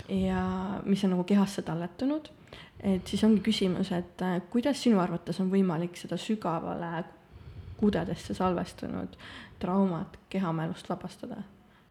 [0.07, 0.43] ja
[0.85, 2.29] mis on nagu kehasse talletunud.
[2.79, 7.03] et siis ongi küsimus, et äh, kuidas sinu arvates on võimalik seda sügavale
[7.75, 9.19] kudedesse salvestunud
[9.59, 11.43] traumat kehamälust vabastada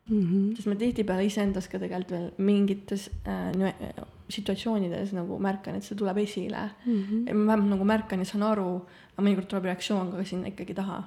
[0.09, 0.23] mm.
[0.23, 0.57] -hmm.
[0.57, 6.19] sest ma tihtipeale iseendas ka tegelikult veel mingites äh, situatsioonides nagu märkan, et see tuleb
[6.19, 7.03] esile mm.
[7.03, 7.35] -hmm.
[7.35, 8.71] ma vähemalt nagu märkan ja saan aru,
[9.15, 11.05] aga mõnikord tuleb reaktsioon ka sinna ikkagi taha.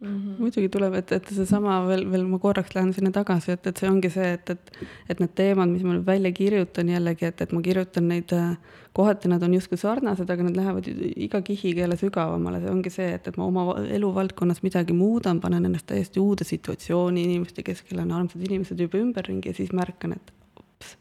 [0.00, 0.38] Mm -hmm.
[0.38, 3.88] muidugi tuleb, et, et seesama veel, veel ma korraks lähen sinna tagasi, et, et see
[3.90, 4.70] ongi see, et, et,
[5.10, 9.28] et need teemad, mis ma välja kirjutan jällegi, et, et ma kirjutan neid, äh, kohati
[9.28, 10.86] nad on justkui sarnased, aga nad lähevad
[11.26, 13.64] iga kihikeele sügavamale, see ongi see, et, et ma oma
[13.98, 19.50] eluvaldkonnas midagi muudan, panen ennast täiesti uude situatsiooni inimeste keskel, on armsad inimesed juba ümberringi
[19.50, 20.32] ja siis märkan, et
[20.62, 20.94] ups,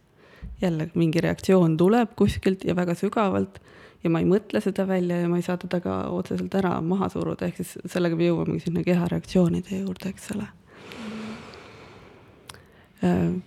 [0.61, 3.61] jälle mingi reaktsioon tuleb kuskilt ja väga sügavalt
[4.03, 7.09] ja ma ei mõtle seda välja ja ma ei saa teda ka otseselt ära maha
[7.13, 10.47] suruda, ehk siis sellega me jõuamegi sinna kehareaktsioonide juurde, eks ole.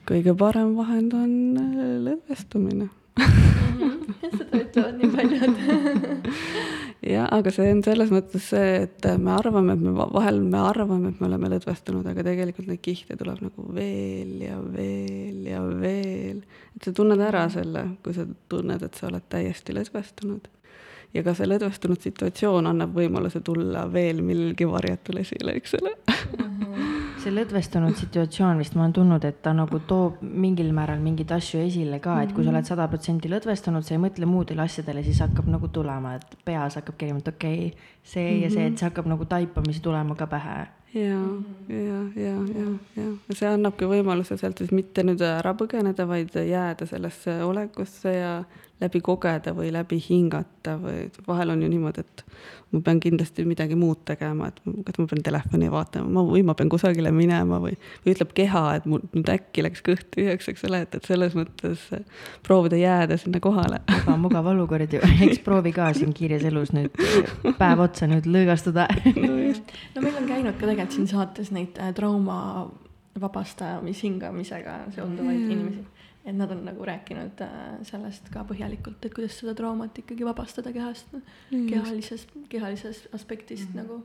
[0.07, 2.87] kõige parem vahend on äh, lõdvestumine
[4.39, 6.31] seda ütlevad nii paljud
[7.15, 11.13] jah, aga see on selles mõttes see, et me arvame, et me vahel me arvame,
[11.13, 16.45] et me oleme lõdvestunud, aga tegelikult neid kihte tuleb nagu veel ja veel ja veel.
[16.77, 20.49] et sa tunned ära selle, kui sa tunned, et sa oled täiesti lõdvestunud.
[21.15, 25.97] ja ka see lõdvestunud situatsioon annab võimaluse tulla veel millelgi varjatul esile, eks ole
[27.21, 31.61] see lõdvestunud situatsioon vist ma olen tundnud, et ta nagu toob mingil määral mingeid asju
[31.67, 35.21] esile ka, et kui sa oled sada protsenti lõdvestunud, sa ei mõtle muudele asjadele, siis
[35.25, 38.43] hakkab nagu tulema, et peas hakkab käima, et okei okay,, see mm -hmm.
[38.45, 40.59] ja see, et see hakkab nagu taipamisi tulema ka pähe.
[40.95, 41.19] Ja,
[41.69, 46.87] ja, ja, ja, ja see annabki võimaluse sealt siis mitte nüüd ära põgeneda, vaid jääda
[46.87, 48.33] sellesse olekusse ja
[48.81, 52.25] läbi kogeda või läbi hingata või vahel on ju niimoodi, et
[52.73, 56.71] ma pean kindlasti midagi muud tegema, et kas ma pean telefoni vaatama või ma pean
[56.73, 60.83] kusagile minema või, või ütleb keha, et mul nüüd äkki läks kõht tühjaks, eks ole,
[60.87, 61.87] et, et selles mõttes
[62.47, 63.83] proovida jääda sinna kohale.
[63.91, 66.95] väga mugav olukord ju, eks proovi ka siin kiires elus nüüd
[67.61, 71.77] päev otsa nüüd lõõgastuda no just, no meil on käinud ka tegelikult siin saates neid
[71.81, 72.69] äh, trauma
[73.21, 75.51] vabastamis hingamisega seonduvaid mm.
[75.51, 80.27] inimesi et nad on nagu rääkinud äh, sellest ka põhjalikult, et kuidas seda traumat ikkagi
[80.27, 83.83] vabastada kehast mm., kehalisest, kehalisest aspektist mm.
[83.83, 84.03] nagu.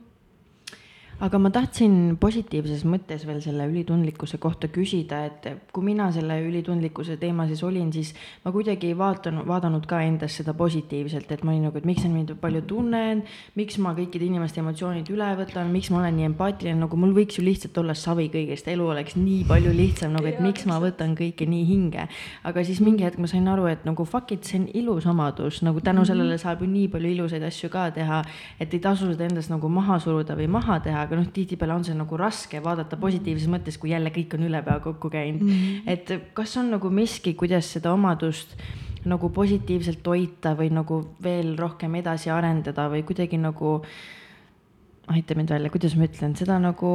[1.16, 7.14] Aga ma tahtsin positiivses mõttes veel selle ülitundlikkuse kohta küsida, et kui mina selle ülitundlikkuse
[7.16, 8.10] teema sees olin, siis
[8.44, 12.04] ma kuidagi ei vaatanud, vaadanud ka endas seda positiivselt, et ma olin nagu, et miks
[12.04, 13.22] ma nii palju tunnen,
[13.56, 17.40] miks ma kõikide inimeste emotsioonid üle võtan, miks ma olen nii empaatiline, nagu mul võiks
[17.40, 21.16] ju lihtsalt olla savi kõigest, elu oleks nii palju lihtsam, nagu et miks ma võtan
[21.16, 22.06] kõike nii hinge.
[22.44, 25.62] aga siis mingi hetk ma sain aru, et nagu fuck it, see on ilus omadus,
[25.64, 26.12] nagu tänu mhm.
[26.12, 28.20] sellele saab ju nii palju ilusaid asju ka teha,
[28.60, 31.86] et ei tasu seda endast nagu maha suruda või maha teha aga noh, tihtipeale on
[31.86, 35.54] see nagu raske vaadata positiivses mõttes, kui jälle kõik on ülepea kokku käinud mm.
[35.54, 35.94] -hmm.
[35.94, 38.58] et kas on nagu miski, kuidas seda omadust
[39.06, 43.80] nagu positiivselt hoida või nagu veel rohkem edasi arendada või kuidagi nagu
[45.06, 46.90] aita mind välja, kuidas ma ütlen, seda nagu,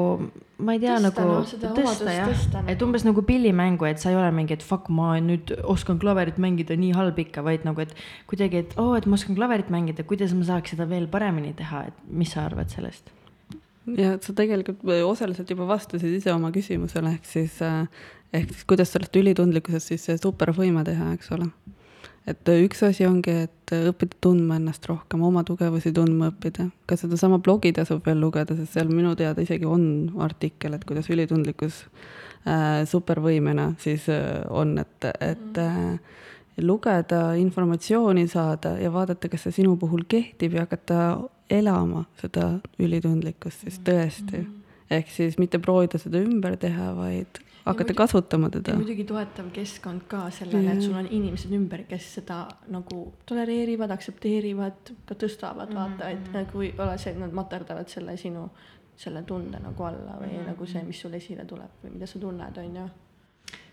[0.59, 4.27] ma ei tea, nagu no, tõsta jah, et umbes nagu pillimängu, et sa ei ole
[4.35, 7.95] mingi, et fuck, ma nüüd oskan klaverit mängida nii halb ikka, vaid nagu, et
[8.27, 11.55] kuidagi, et oo oh,, et ma oskan klaverit mängida, kuidas ma saaks seda veel paremini
[11.55, 13.13] teha, et mis sa arvad sellest?
[13.97, 17.85] Ja sa tegelikult osaliselt juba vastasid ise oma küsimusele, ehk siis, äh,
[18.33, 21.49] ehk siis kuidas sellest ülitundlikkusest siis supervõime teha, eks ole.
[22.29, 26.69] et üks asi ongi, et õppida tundma ennast rohkem, oma tugevusi tundma õppida.
[26.85, 31.09] ka sedasama blogi tasub veel lugeda, sest seal minu teada isegi on artikkel, et kuidas
[31.09, 31.85] ülitundlikkus
[32.45, 35.97] äh, supervõimena siis äh, on, et, et äh,
[36.61, 40.99] lugeda, informatsiooni saada ja vaadata, kas see sinu puhul kehtib ja hakata
[41.51, 42.47] elama seda
[42.79, 44.45] ülitundlikkust siis tõesti mm.
[44.45, 44.97] -hmm.
[44.97, 48.75] ehk siis mitte proovida seda ümber teha, vaid hakata kasutama teda.
[48.75, 54.93] muidugi toetav keskkond ka sellele, et sul on inimesed ümber, kes seda nagu tolereerivad, aktsepteerivad,
[55.05, 55.79] ka tõstavad mm, -hmm.
[55.79, 56.37] vaata, et mhm.
[56.37, 58.49] nagu ei ole see, et nad materdavad selle sinu,
[58.95, 60.47] selle tunde nagu alla või mm -hmm.
[60.53, 62.89] nagu see, mis sul esile tuleb või mida sa tunned, on ju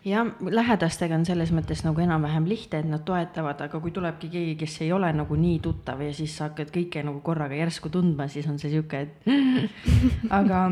[0.05, 4.55] jah, lähedastega on selles mõttes nagu enam-vähem lihtne, et nad toetavad, aga kui tulebki keegi,
[4.61, 8.29] kes ei ole nagu nii tuttav ja siis sa hakkad kõike nagu korraga järsku tundma,
[8.33, 9.29] siis on see sihuke, et
[10.41, 10.65] aga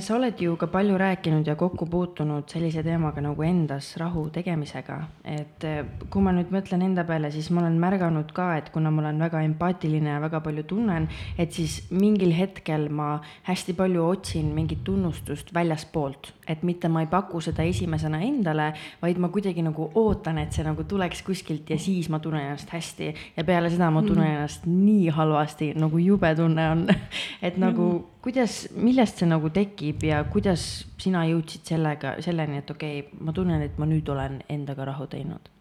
[0.00, 4.96] sa oled ju ka palju rääkinud ja kokku puutunud sellise teemaga nagu endas rahu tegemisega,
[5.28, 8.90] et eh, kui ma nüüd mõtlen enda peale, siis ma olen märganud ka, et kuna
[8.94, 14.06] ma olen väga empaatiline ja väga palju tunnen, et siis mingil hetkel ma hästi palju
[14.08, 18.70] otsin mingit tunnustust väljaspoolt, et mitte ma ei paku seda esimesena endale,
[19.02, 22.72] vaid ma kuidagi nagu ootan, et see nagu tuleks kuskilt ja siis ma tunnen ennast
[22.72, 23.12] hästi.
[23.36, 24.38] Ja peale seda ma tunnen mm.
[24.38, 26.86] ennast nii halvasti, nagu jube tunne on.
[27.46, 28.04] Et nagu mm.
[28.24, 30.64] kuidas, millest see nagu tekib ja kuidas
[31.02, 35.06] sina jõudsid sellega, selleni, et okei okay,, ma tunnen, et ma nüüd olen endaga rahu
[35.10, 35.54] teinud?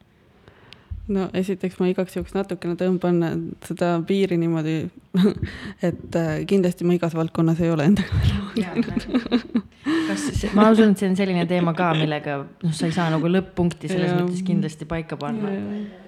[1.08, 3.22] no esiteks ma igaks juhuks natukene tõmban
[3.64, 4.76] seda piiri niimoodi,
[5.90, 9.64] et äh, kindlasti ma igas valdkonnas ei ole endaga rahu teinud.
[10.08, 10.22] kas,
[10.58, 13.92] ma usun, et see on selline teema ka, millega noh, sa ei saa nagu lõpp-punkti
[13.92, 15.54] selles ja, mõttes kindlasti paika panna.
[15.54, 15.62] ja,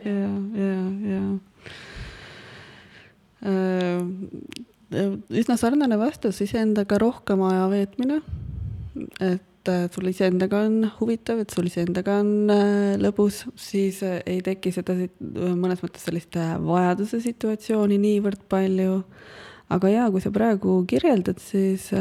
[0.04, 0.74] ja, ja,
[1.16, 1.22] ja
[4.90, 8.22] üsna sarnane vastus, iseendaga rohkem aja veetmine.
[9.22, 14.42] et äh, sul iseendaga on huvitav, et sul iseendaga on äh, lõbus, siis äh, ei
[14.42, 19.04] teki seda mõnes mõttes sellist vajaduse situatsiooni niivõrd palju.
[19.70, 21.92] aga jaa, kui sa praegu kirjeldad, siis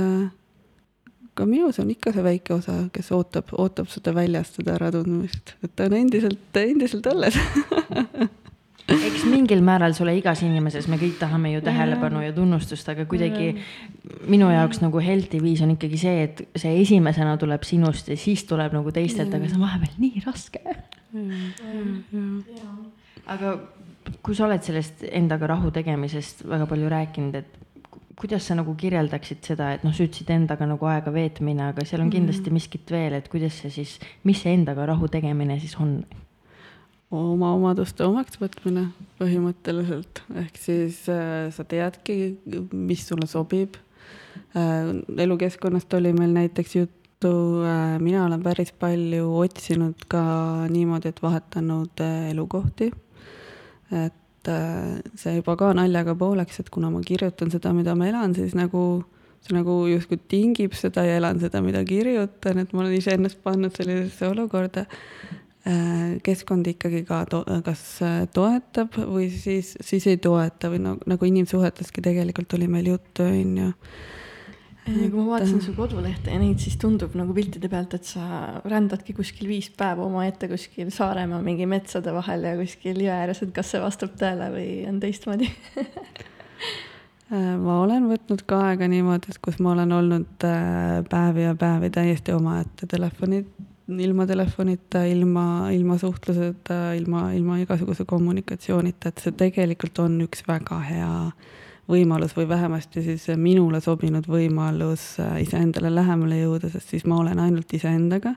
[1.37, 5.77] ka minus on ikka see väike osa, kes ootab, ootab seda väljast, seda äratundmist, et
[5.77, 7.37] ta on endiselt, endiselt alles
[8.89, 13.51] eks mingil määral sulle igas inimeses, me kõik tahame ju tähelepanu ja tunnustust, aga kuidagi
[14.31, 18.47] minu jaoks nagu healthy viis on ikkagi see, et see esimesena tuleb sinust ja siis
[18.49, 20.63] tuleb nagu teistelt, aga see on vahepeal nii raske.
[23.37, 23.55] aga
[24.25, 27.67] kui sa oled sellest endaga rahu tegemisest väga palju rääkinud, et
[28.19, 32.03] kuidas sa nagu kirjeldaksid seda, et noh, sa ütlesid endaga nagu aega veetmine, aga seal
[32.03, 36.01] on kindlasti miskit veel, et kuidas see siis, mis see endaga rahu tegemine siis on?
[37.15, 42.37] Oma omaduste omaks võtmine põhimõtteliselt, ehk siis äh, sa teadki,
[42.73, 43.79] mis sulle sobib
[44.53, 44.93] äh,.
[45.25, 47.33] elukeskkonnast oli meil näiteks juttu
[47.65, 50.23] äh,, mina olen päris palju otsinud ka
[50.73, 52.93] niimoodi, et vahetanud äh, elukohti.
[54.05, 58.37] et äh, see juba ka naljaga pooleks, et kuna ma kirjutan seda, mida ma elan,
[58.37, 59.03] siis nagu
[59.47, 63.73] see nagu justkui tingib seda ja elan seda, mida kirjutan, et ma olen iseennast pannud
[63.73, 64.85] sellisesse olukorda
[66.25, 71.29] keskkond ikkagi ka to-, kas äh, toetab või siis, siis ei toeta või no nagu
[71.29, 73.73] inimsuheteski tegelikult oli meil juttu, on ju.
[74.87, 79.13] kui ma vaatasin su kodulehte ja neid, siis tundub nagu piltide pealt, et sa rändadki
[79.19, 83.75] kuskil viis päeva omaette kuskil Saaremaa mingi metsade vahel ja kuskil jõe ääres, et kas
[83.75, 85.51] see vastab tõele või on teistmoodi
[87.35, 90.49] äh, ma olen võtnud ka aega niimoodi, et kus ma olen olnud
[91.11, 93.51] päevi ja päevi täiesti omaette telefonid
[93.89, 100.81] ilma telefonita, ilma, ilma suhtluseta, ilma, ilma igasuguse kommunikatsioonita, et see tegelikult on üks väga
[100.85, 101.13] hea
[101.89, 107.41] võimalus või vähemasti siis minule sobinud võimalus äh, iseendale lähemale jõuda, sest siis ma olen
[107.41, 108.35] ainult iseendaga.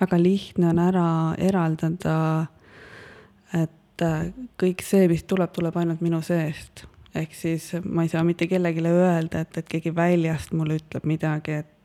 [0.00, 2.46] väga lihtne on ära eraldada,
[3.54, 6.86] et äh, kõik see, mis tuleb, tuleb ainult minu seest.
[7.14, 11.62] ehk siis ma ei saa mitte kellelegi öelda, et, et keegi väljast mulle ütleb midagi,
[11.62, 11.79] et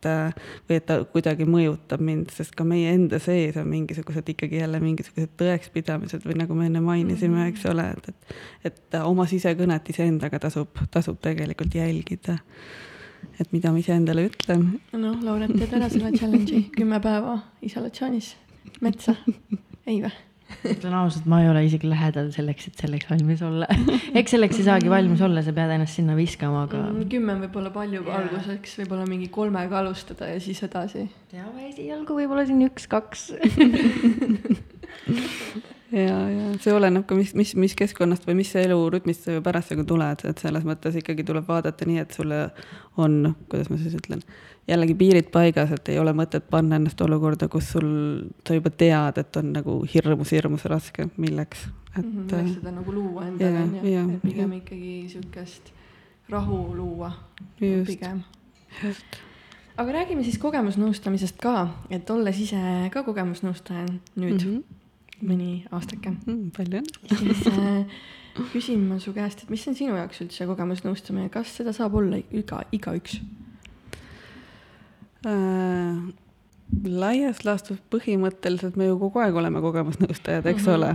[0.70, 4.80] või et ta kuidagi mõjutab mind, sest ka meie enda sees on mingisugused ikkagi jälle
[4.84, 7.48] mingisugused tõekspidamised või nagu me enne mainisime, Mhm.
[7.54, 8.36] eks ole, et, et,
[8.72, 12.38] et oma sisekõnet iseendaga tasub, tasub tegelikult jälgida.
[13.40, 14.80] et mida ma iseendale ütlen.
[14.94, 18.36] noh, Lauret, teed ära selle challenge'i, kümme päeva isolatsioonis,
[18.82, 19.16] metsa,
[19.88, 20.12] ei vä?
[20.64, 23.68] Ütlen ausalt, ma ei ole isegi lähedal selleks, et selleks valmis olla.
[24.20, 27.44] eks selleks ei saagi valmis olla, sa pead ennast sinna viskama, aga Mm, kümme on
[27.46, 28.22] võib-olla palju Jaa.
[28.22, 31.08] alguseks, võib-olla mingi kolmega alustada ja siis edasi.
[31.32, 33.28] teame esialgu võib-olla siin üks-kaks.
[35.96, 39.86] ja, ja see oleneb ka, mis, mis, mis keskkonnast või mis elurütmist sa ju parasjagu
[39.88, 42.42] tuled, et selles mõttes ikkagi tuleb vaadata nii, et sulle
[43.02, 44.24] on, kuidas ma siis ütlen,
[44.68, 47.90] jällegi piirid paigas, et ei ole mõtet panna ennast olukorda, kus sul,
[48.48, 52.72] sa juba tead, et on nagu hirmus, hirmus raske, milleks, et Mhm, äh, võiks seda
[52.76, 54.58] nagu luua endale onju, jaa, et pigem jah.
[54.64, 55.72] ikkagi siukest
[56.30, 57.12] rahu luua
[57.62, 58.24] just, pigem.
[58.84, 59.20] just.
[59.78, 64.50] aga räägime siis kogemusnõustamisest ka, et olles ise ka kogemusnõustaja nüüd mm.
[64.50, 64.64] -hmm.
[65.22, 67.18] mõni aastake, Mm, palju õnne.
[67.18, 67.86] siis äh,
[68.52, 72.18] küsin ma su käest, et mis on sinu jaoks üldse kogemusnõustamine, kas seda saab olla
[72.32, 73.22] iga, igaüks?
[75.26, 76.14] Äh,
[76.86, 80.74] laias laastus põhimõtteliselt me ju kogu aeg oleme kogemusnõustajad, eks Mhm.
[80.76, 80.90] ole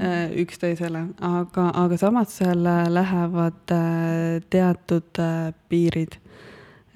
[0.00, 6.18] äh, üksteisele, aga, aga samas seal äh, lähevad äh, teatud äh, piirid.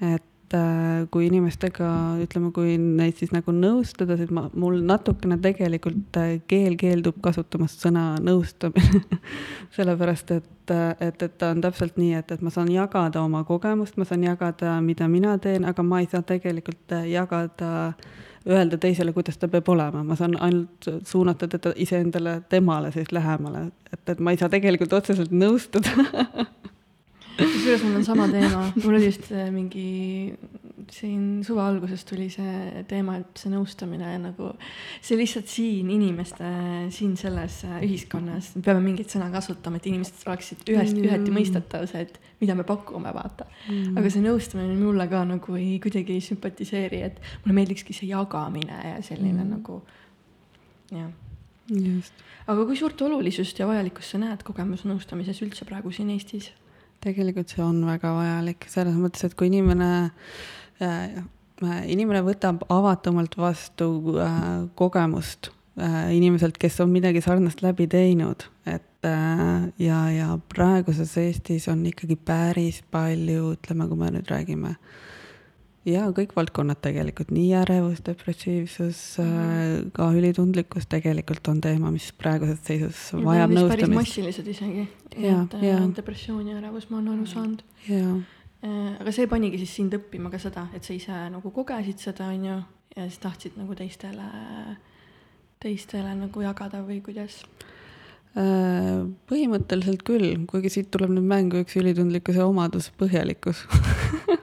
[0.01, 0.23] et
[0.57, 1.89] äh, kui inimestega,
[2.23, 7.83] ütleme, kui neid siis nagu nõustada, siis ma, mul natukene tegelikult äh, keel keeldub kasutamast
[7.85, 9.03] sõna nõustamine
[9.77, 13.43] sellepärast, et, äh, et, et ta on täpselt nii, et, et ma saan jagada oma
[13.47, 17.93] kogemust, ma saan jagada, mida mina teen, aga ma ei saa tegelikult jagada
[18.49, 23.67] öelda teisele, kuidas ta peab olema, ma saan ainult suunata teda iseendale, temale siis lähemale,
[23.93, 25.93] et, et ma ei saa tegelikult otseselt nõustuda
[27.39, 30.35] kusjuures mul on sama teema, mul oli just äh, mingi
[30.91, 34.51] siin suve alguses tuli see teema, et see nõustamine nagu,
[35.05, 36.47] see lihtsalt siin inimeste,
[36.95, 41.05] siin selles äh, ühiskonnas, me peame mingit sõna kasutama, et inimesed oleksid ühest Mm.
[41.05, 43.97] üheti mõistetav see, et mida me pakume, vaata Mm.
[43.99, 48.79] aga see nõustamine mulle ka nagu ei, kuidagi ei sümpatiseeri, et mulle meeldikski see jagamine
[48.95, 49.49] ja selline Mm.
[49.57, 49.81] nagu,
[50.91, 51.11] jah.
[51.69, 52.13] just,
[52.49, 56.49] aga kui suurt olulisust ja vajalikkust sa näed kogemusnõustamises üldse praegu siin Eestis?
[57.03, 59.91] Tegelikult see on väga vajalik selles mõttes, et kui inimene
[60.83, 61.19] äh,
[61.89, 64.37] inimene võtab avatumalt vastu äh,
[64.79, 71.67] kogemust äh, inimeselt, kes on midagi sarnast läbi teinud, et äh, ja, ja praeguses Eestis
[71.71, 74.75] on ikkagi päris palju, ütleme, kui me nüüd räägime
[75.87, 82.59] ja kõik valdkonnad tegelikult, nii ärevus, depressiivsus äh,, ka ülitundlikkus tegelikult on teema, mis praeguses
[82.67, 83.95] seisus vajab päris nõustamist.
[84.01, 84.87] massilised isegi.
[85.15, 85.85] Et äh, jaa.
[85.95, 87.63] depressioon ja ärevus ma olen aru saanud.
[87.89, 92.27] Äh, aga see panigi siis sind õppima ka seda, et sa ise nagu kogesid seda,
[92.33, 92.59] on ju,
[92.97, 94.27] ja siis tahtsid nagu teistele,
[95.63, 97.39] teistele nagu jagada või kuidas?
[98.37, 103.63] Äh, põhimõtteliselt küll, kuigi siit tuleb nüüd mängu üks ülitundlikkuse omadus, põhjalikkus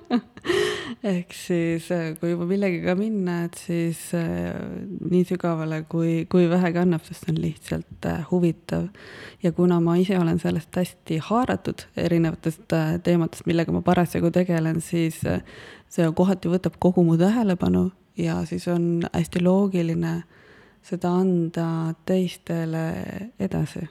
[1.06, 4.56] ehk siis äh, kui juba millegagi minna, et siis äh,
[5.06, 8.88] nii sügavale, kui, kui vähegi annab, sest see on lihtsalt äh, huvitav.
[9.42, 12.74] ja kuna ma ise olen sellest hästi haaratud, erinevatest
[13.06, 19.06] teemadest, millega ma parasjagu tegelen, siis see kohati võtab kogu mu tähelepanu ja siis on
[19.12, 20.16] hästi loogiline
[20.86, 21.68] seda anda
[22.06, 22.86] teistele
[23.38, 23.86] edasi.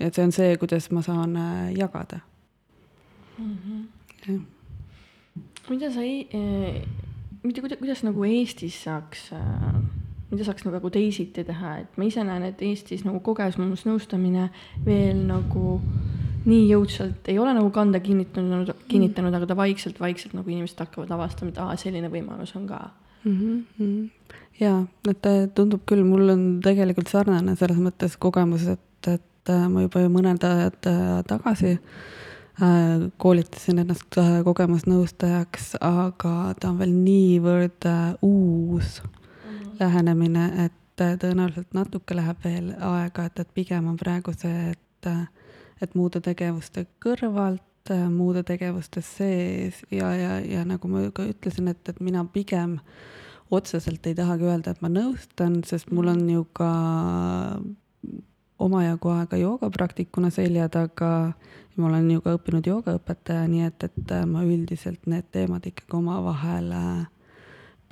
[0.00, 1.38] et see on see, kuidas ma saan
[1.76, 2.20] jagada
[3.38, 3.56] mm.
[3.56, 3.86] -hmm.
[4.26, 4.61] jah
[5.70, 6.82] mida sa ei eh,,
[7.42, 9.74] mitte kuidas, kuidas nagu Eestis saaks äh,
[10.32, 14.48] mida saaks nagu teisiti teha, et ma ise näen, et Eestis nagu kogemusnõustamine
[14.86, 15.76] veel nagu
[16.48, 21.52] nii jõudsalt ei ole nagu kanda kinnitanud, kinnitanud, aga ta vaikselt-vaikselt nagu inimesed hakkavad avastama,
[21.52, 22.80] et aa, selline võimalus on ka
[23.24, 23.36] mm.
[23.36, 24.32] -hmm.
[24.60, 24.78] ja,
[25.10, 29.84] et äh, tundub küll, mul on tegelikult sarnane selles mõttes kogemus, et, et äh, ma
[29.84, 31.86] juba mõned ajad äh, tagasi äh,
[33.16, 39.76] koolitasin ennast äh, kogemusnõustajaks, aga ta on veel niivõrd äh, uus -hmm.
[39.80, 45.06] lähenemine, et äh, tõenäoliselt natuke läheb veel aega, et, et pigem on praegu see, et,
[45.06, 45.26] äh,
[45.80, 51.68] et muude tegevuste kõrvalt äh, muude tegevuste sees ja, ja, ja nagu ma ka ütlesin,
[51.68, 52.78] et, et mina pigem
[53.50, 56.70] otseselt ei tahagi öelda, et ma nõustan, sest mul on ju ka
[58.58, 61.32] omajagu aega joogapraktikuna selja taga.
[61.76, 65.96] ma olen ju ka õppinud joogaõpetaja, nii et, et äh, ma üldiselt need teemad ikkagi
[65.96, 67.06] omavahel äh,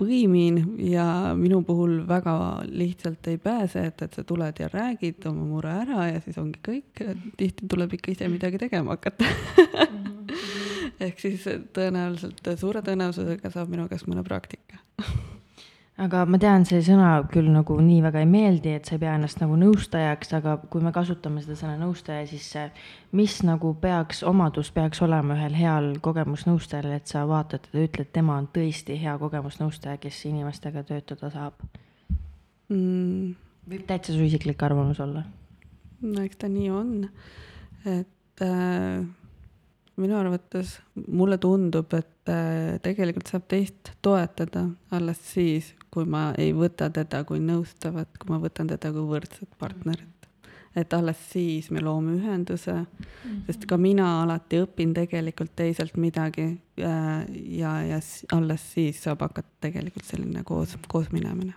[0.00, 2.34] põimin ja minu puhul väga
[2.68, 6.60] lihtsalt ei pääse, et, et sa tuled ja räägid oma mure ära ja siis ongi
[6.66, 7.02] kõik,
[7.40, 9.28] tihti tuleb ikka ise midagi tegema hakata
[11.06, 11.44] ehk siis
[11.76, 14.80] tõenäoliselt, suure tõenäosusega saab minu käest mõne praktika
[16.00, 19.16] aga ma tean, see sõna küll nagu nii väga ei meeldi, et sa ei pea
[19.18, 22.46] ennast nagu nõustajaks, aga kui me kasutame seda sõna nõustaja, siis
[23.16, 28.38] mis nagu peaks, omadus peaks olema ühel heal kogemusnõustajal, et sa vaatad teda, ütled, tema
[28.40, 31.60] on tõesti hea kogemusnõustaja, kes inimestega töötada saab
[32.70, 33.36] mm.?
[33.70, 35.26] võib täitsa su isiklik arvamus olla?
[36.00, 36.92] no eks ta nii on,
[37.84, 39.00] et äh
[40.00, 40.78] minu arvates
[41.12, 44.64] mulle tundub, et äh, tegelikult saab teist toetada
[44.96, 49.50] alles siis, kui ma ei võta teda kui nõustavat, kui ma võtan teda kui võrdset
[49.58, 50.08] partnerit.
[50.76, 52.86] et alles siis me loome ühenduse mm,
[53.24, 53.40] -hmm.
[53.46, 57.26] sest ka mina alati õpin tegelikult teiselt midagi ja, äh,
[57.58, 58.00] ja, ja
[58.32, 61.54] alles siis saab hakata tegelikult selline koos, koos minemine.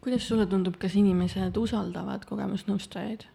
[0.00, 3.28] kuidas sulle tundub, kas inimesed usaldavad kogemusnõustajaid?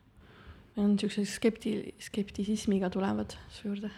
[0.78, 3.92] on niisuguse skepti-, skeptisismiga tulevad su juurde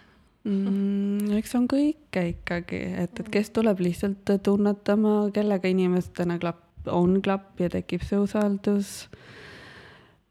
[0.48, 1.36] mm,?
[1.40, 7.60] eks on kõike ikkagi, et, et kes tuleb lihtsalt tunnetama, kellega inimestena klapp, on klapp
[7.62, 9.10] ja tekib see usaldus.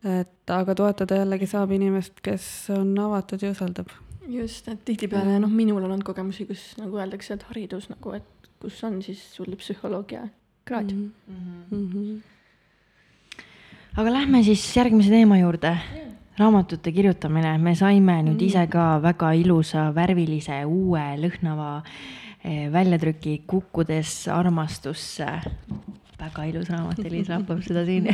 [0.07, 2.45] et aga toetada jällegi saab inimest, kes
[2.75, 3.93] on avatud ja usaldab.
[4.29, 8.51] just, et tihtipeale noh, minul on olnud kogemusi, kus nagu öeldakse, et haridus nagu, et
[8.63, 10.29] kus on siis sul psühholoogia
[10.69, 11.13] kraad mm.
[11.29, 11.77] -hmm.
[11.77, 13.43] Mm -hmm.
[13.97, 19.32] aga lähme siis järgmise teema juurde yeah raamatute kirjutamine, me saime nüüd ise ka väga
[19.39, 25.28] ilusa värvilise uue lõhnava eh, väljatrüki Kukkudes armastusse.
[26.18, 28.07] väga ilus raamat, Elis lappab seda siin.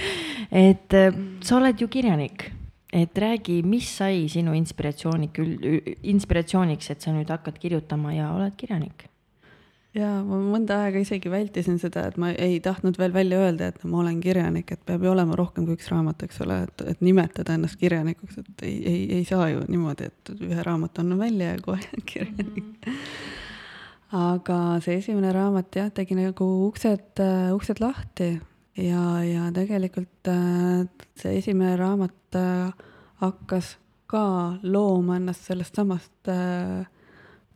[0.66, 2.50] Et eh, sa oled ju kirjanik,
[2.94, 5.30] et räägi, mis sai sinu inspiratsiooni,
[6.14, 9.08] inspiratsiooniks, et sa nüüd hakkad kirjutama ja oled kirjanik
[9.94, 13.84] ja ma mõnda aega isegi vältisin seda, et ma ei tahtnud veel välja öelda, et
[13.88, 17.04] ma olen kirjanik, et peab ju olema rohkem kui üks raamat, eks ole, et, et
[17.04, 21.52] nimetada ennast kirjanikuks, et ei, ei, ei saa ju niimoodi, et ühe raamatu annan välja
[21.54, 22.74] ja kohe kirjanik mm.
[22.88, 24.18] -hmm.
[24.24, 27.22] aga see esimene raamat jah, tegi nagu uksed,
[27.54, 28.34] uksed lahti
[28.76, 30.86] ja, ja tegelikult äh,
[31.18, 32.72] see esimene raamat äh,
[33.22, 33.76] hakkas
[34.10, 36.86] ka looma ennast sellest samast äh,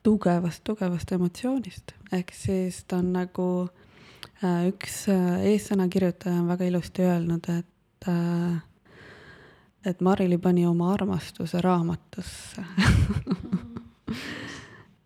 [0.09, 3.49] tugevast, tugevast emotsioonist, ehk siis ta on nagu
[4.41, 8.57] äh, üks äh, eessõnakirjutaja on väga ilusti öelnud, et äh,
[9.87, 12.65] et Marili pani oma armastuse raamatusse.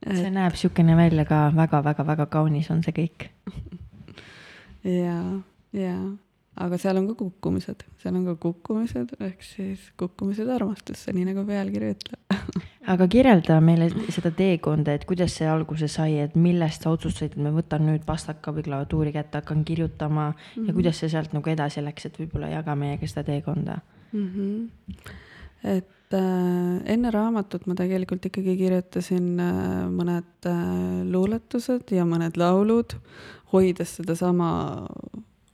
[0.03, 3.29] See näeb niisugune välja ka väga-väga-väga kaunis on see kõik.
[5.05, 5.19] ja,
[5.77, 5.95] ja,
[6.61, 11.47] aga seal on ka kukkumised, seal on ka kukkumised ehk siis kukkumised armastusse, nii nagu
[11.49, 12.35] pealkiri ütleb
[12.93, 17.45] aga kirjelda meile seda teekonda, et kuidas see alguse sai, et millest sa otsustasid, et
[17.45, 20.67] ma võtan nüüd pastaka või klaviatuuri kätte, hakkan kirjutama mm -hmm.
[20.67, 20.77] ja mhm.
[20.81, 23.79] kuidas see sealt nagu edasi läks, et võib-olla jaga meiega seda teekonda
[24.13, 24.29] mm.
[24.29, 25.11] -hmm.
[25.65, 32.93] et äh, enne raamatut ma tegelikult ikkagi kirjutasin äh, mõned äh, luuletused ja mõned laulud,
[33.53, 34.87] hoides sedasama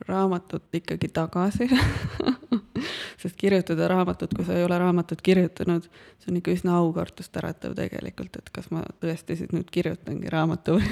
[0.08, 1.68] raamatut ikkagi tagasi.
[3.22, 5.88] Sest kirjutada raamatut, kui sa ei ole raamatut kirjutanud,
[6.22, 10.78] see on ikka üsna aukartust äratav tegelikult, et kas ma tõesti siis nüüd kirjutangi raamatu
[10.78, 10.86] või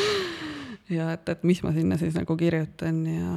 [0.96, 3.34] ja et, et mis ma sinna siis nagu kirjutan ja,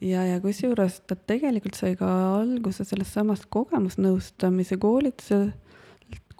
[0.00, 2.08] ja, ja kusjuures ta tegelikult sai ka
[2.40, 5.50] alguse sellest samast kogemusnõustamise koolitusel,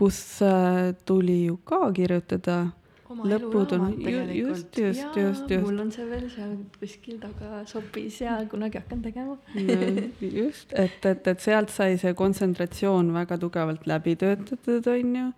[0.01, 2.65] kus äh, tuli ju ka kirjutada
[3.11, 5.65] lõputund, just, just, just, just.
[5.65, 9.37] mul on see veel seal kuskil taga sopis ja kunagi hakkan tegema
[10.21, 15.29] just, et, et, et sealt sai see kontsentratsioon väga tugevalt läbi töötatud, on ju.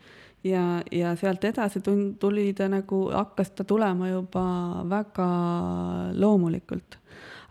[0.52, 4.46] ja, ja sealt edasi tuli ta nagu, hakkas ta tulema juba
[4.90, 5.28] väga
[6.18, 6.98] loomulikult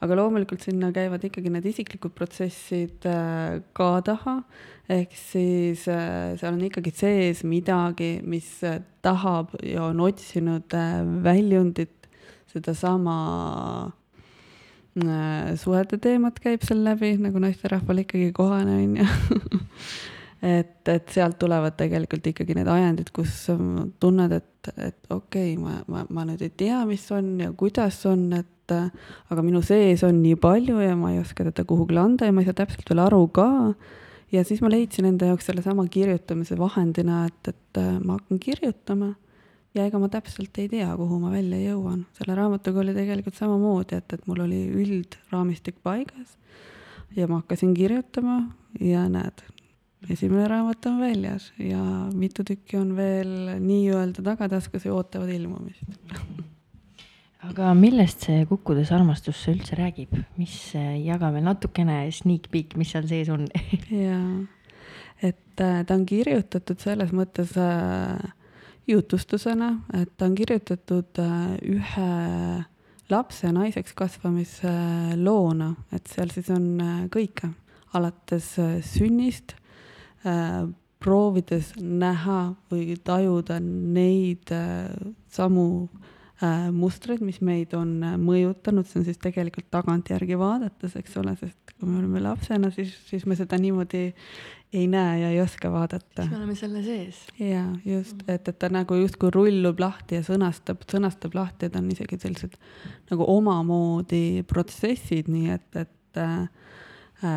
[0.01, 4.39] aga loomulikult sinna käivad ikkagi need isiklikud protsessid äh, ka taha,
[4.91, 10.73] ehk siis äh, seal on ikkagi sees midagi, mis äh, tahab ja on otsinud
[11.25, 11.97] väljundit,
[12.51, 13.17] sedasama
[15.55, 19.05] suhete teemat käib seal läbi, nagu naisterahval ikkagi kohane on ju
[20.41, 23.45] et, et sealt tulevad tegelikult ikkagi need ajendid, kus
[24.01, 27.99] tunned, et, et okei okay,, ma, ma, ma nüüd ei tea, mis on ja kuidas
[28.09, 32.29] on, et aga minu sees on nii palju ja ma ei oska teda kuhugile anda
[32.29, 33.47] ja ma ei saa täpselt veel aru ka.
[34.31, 39.13] ja siis ma leidsin enda jaoks sellesama kirjutamise vahendina, et, et ma hakkan kirjutama
[39.75, 42.05] ja ega ma täpselt ei tea, kuhu ma välja jõuan.
[42.17, 46.37] selle raamatuga oli tegelikult samamoodi, et, et mul oli üldraamistik paigas
[47.15, 48.43] ja ma hakkasin kirjutama
[48.79, 49.43] ja näed,
[50.09, 51.81] esimene raamat on väljas ja
[52.13, 55.83] mitu tükki on veel nii-öelda tagataskus ja ootavad ilmumist.
[57.49, 63.31] Aga millest see Kukkudes armastusse üldse räägib, mis, jagame natukene sneak peek, mis seal sees
[63.33, 63.47] on?
[63.89, 64.43] Jaa,
[65.25, 68.21] et äh, ta on kirjutatud selles mõttes äh,
[68.89, 72.11] jutustusena, et ta on kirjutatud äh, ühe
[73.11, 77.49] lapse naiseks kasvamise äh, loona, et seal siis on äh, kõike,
[77.97, 79.60] alates äh, sünnist äh,,
[81.01, 84.91] proovides näha või tajuda neid äh,
[85.31, 91.17] samu äh, mustreid, mis meid on äh, mõjutanud, see on siis tegelikult tagantjärgi vaadates, eks
[91.21, 94.11] ole, sest kui me oleme lapsena, siis, siis me seda niimoodi
[94.71, 96.21] ei näe ja ei oska vaadata.
[96.21, 97.25] siis me oleme selle sees.
[97.41, 101.89] ja just, et, et ta nagu justkui rullub lahti ja sõnastab, sõnastab lahti, et on
[101.91, 102.59] isegi sellised
[103.11, 106.69] nagu omamoodi protsessid, nii et, et äh, äh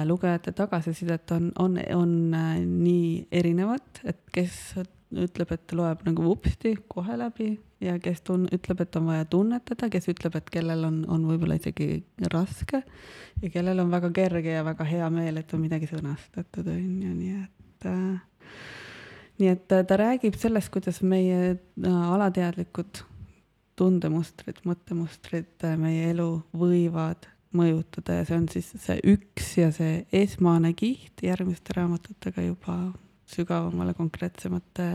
[0.09, 4.76] lugejate tagasisidet on, on, on äh, nii erinevat, et kes
[5.14, 7.53] ütleb, et loeb nagu vupsti kohe läbi
[7.85, 11.59] ja kes tun-, ütleb, et on vaja tunnetada, kes ütleb, et kellel on, on võib-olla
[11.61, 12.01] isegi
[12.32, 12.80] raske
[13.43, 17.12] ja kellel on väga kerge ja väga hea meel, et on midagi sõnastatud, on ju,
[17.18, 18.41] nii et äh,
[19.41, 23.03] nii et äh, ta räägib sellest, kuidas meie äh, alateadlikud
[23.78, 30.05] tundemustrid, mõttemustrid äh, meie elu võivad mõjutada ja see on siis see üks ja see
[30.14, 32.78] esmane kiht järgmiste raamatutega juba
[33.34, 34.88] sügavamale, konkreetsemate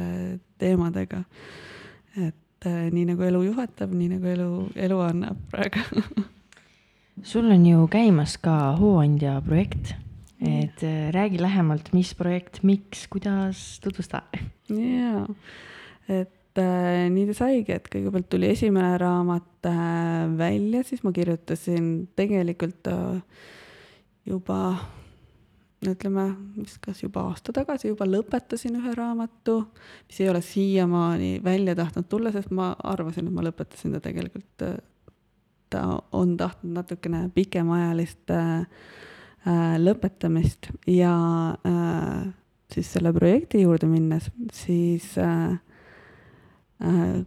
[0.62, 1.24] teemadega.
[2.18, 6.28] et äh, nii nagu elu juhatab, nii nagu elu, elu annab praegu
[7.24, 9.94] sul on ju käimas ka Hooandja projekt,
[10.42, 14.24] et äh, räägi lähemalt, mis projekt, miks, kuidas, tutvusta.
[14.70, 15.26] jaa,
[16.08, 16.34] et
[17.14, 23.44] nii ta saigi, et kõigepealt tuli esimene raamat äh, välja, siis ma kirjutasin tegelikult äh,
[24.30, 24.60] juba
[25.88, 26.26] ütleme,
[26.58, 29.62] vist kas juba aasta tagasi juba lõpetasin ühe raamatu,
[30.10, 34.66] mis ei ole siiamaani välja tahtnud tulla, sest ma arvasin, et ma lõpetasin ta tegelikult,
[35.70, 35.86] ta
[36.18, 38.68] on tahtnud natukene pikemaajalist äh,
[39.48, 41.16] äh, lõpetamist ja
[41.64, 42.28] äh,
[42.74, 45.58] siis selle projekti juurde minnes, siis äh, äh,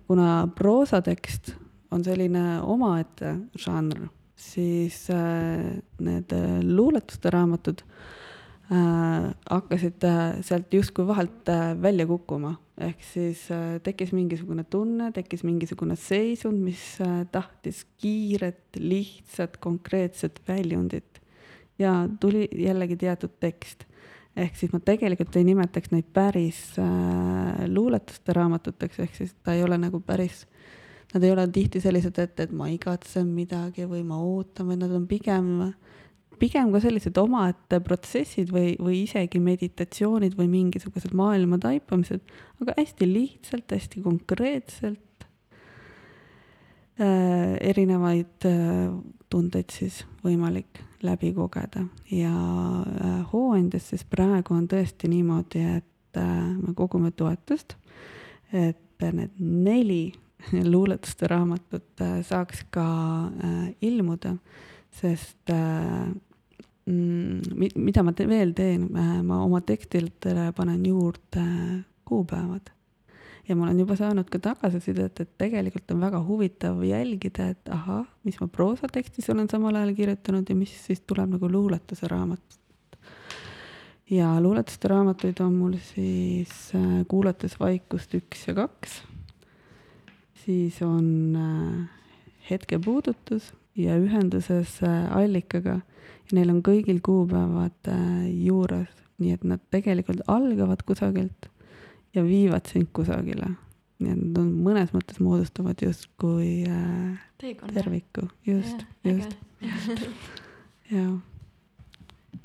[0.09, 1.53] kuna proosatekst
[1.93, 8.23] on selline omaette žanr, siis äh, need äh, luuletuste raamatud äh,
[8.73, 15.11] äh, hakkasid äh, sealt justkui vahelt äh, välja kukkuma, ehk siis äh, tekkis mingisugune tunne,
[15.15, 21.21] tekkis mingisugune seisund, mis äh, tahtis kiiret, lihtsat, konkreetset väljundit
[21.79, 23.87] ja tuli jällegi teatud tekst.
[24.37, 29.65] Ehk siis ma tegelikult ei nimetaks neid päris äh, luuletuste raamatuteks, ehk siis ta ei
[29.67, 30.47] ole nagu päris
[31.13, 34.95] Nad ei ole tihti sellised, et, et ma igatsen midagi või ma ootan, vaid nad
[34.97, 35.49] on pigem
[36.43, 42.25] pigem ka sellised omaette protsessid või, või isegi meditatsioonid või mingisugused maailma taipamised,
[42.65, 45.27] aga hästi lihtsalt, hästi konkreetselt
[46.99, 48.89] äh, erinevaid äh,
[49.31, 52.33] tundeid siis võimalik läbi kogeda ja
[53.05, 57.77] äh, Hooandjas siis praegu on tõesti niimoodi, et äh, me kogume toetust,
[58.53, 60.13] et need neli
[60.73, 62.87] luuletuste raamatut äh, saaks ka
[63.83, 64.37] ilmuda,
[64.93, 65.51] sest
[66.87, 68.91] mm, mida ma te veel teen,
[69.25, 71.47] ma oma tekstidele panen juurde
[72.05, 72.71] kuupäevad.
[73.49, 78.05] Ja ma olen juba saanud ka tagasisidet, et tegelikult on väga huvitav jälgida, et ahah,
[78.27, 82.61] mis ma proosatekstis olen samal ajal kirjutanud ja mis siis tuleb nagu luuletuse raamatust.
[84.11, 89.03] ja luuletuste raamatuid on mul siis äh, Kuulates vaikust üks ja kaks,
[90.45, 91.89] siis on äh,
[92.51, 94.81] Hetkepuudutus ja ühenduses
[95.11, 95.81] allikaga.
[96.33, 101.52] Neil on kõigil kuupäevad äh, juures, nii et nad tegelikult algavad kusagilt
[102.15, 103.55] ja viivad sind kusagile.
[104.03, 110.09] nii et nad on mõnes mõttes moodustavad justkui äh, terviku, just, just, just,
[110.95, 111.21] jaa.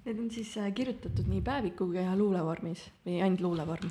[0.06, 3.90] Need on siis äh, kirjutatud nii päevikuga ja luulevormis või ainult luulevorm?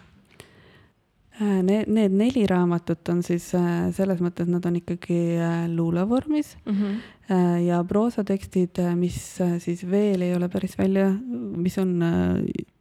[1.41, 6.57] Äh, need, need neli raamatut on siis äh, selles mõttes, nad on ikkagi äh, luulevormis
[6.65, 7.61] Mm -hmm.
[7.67, 11.11] ja proosatekstid, mis siis veel ei ole päris välja,
[11.57, 11.99] mis on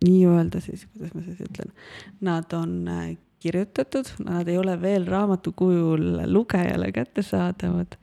[0.06, 1.72] nii-öelda siis, kuidas ma siis ütlen,
[2.22, 2.90] nad on
[3.40, 7.98] kirjutatud, nad ei ole veel raamatu kujul lugejale kättesaadavad.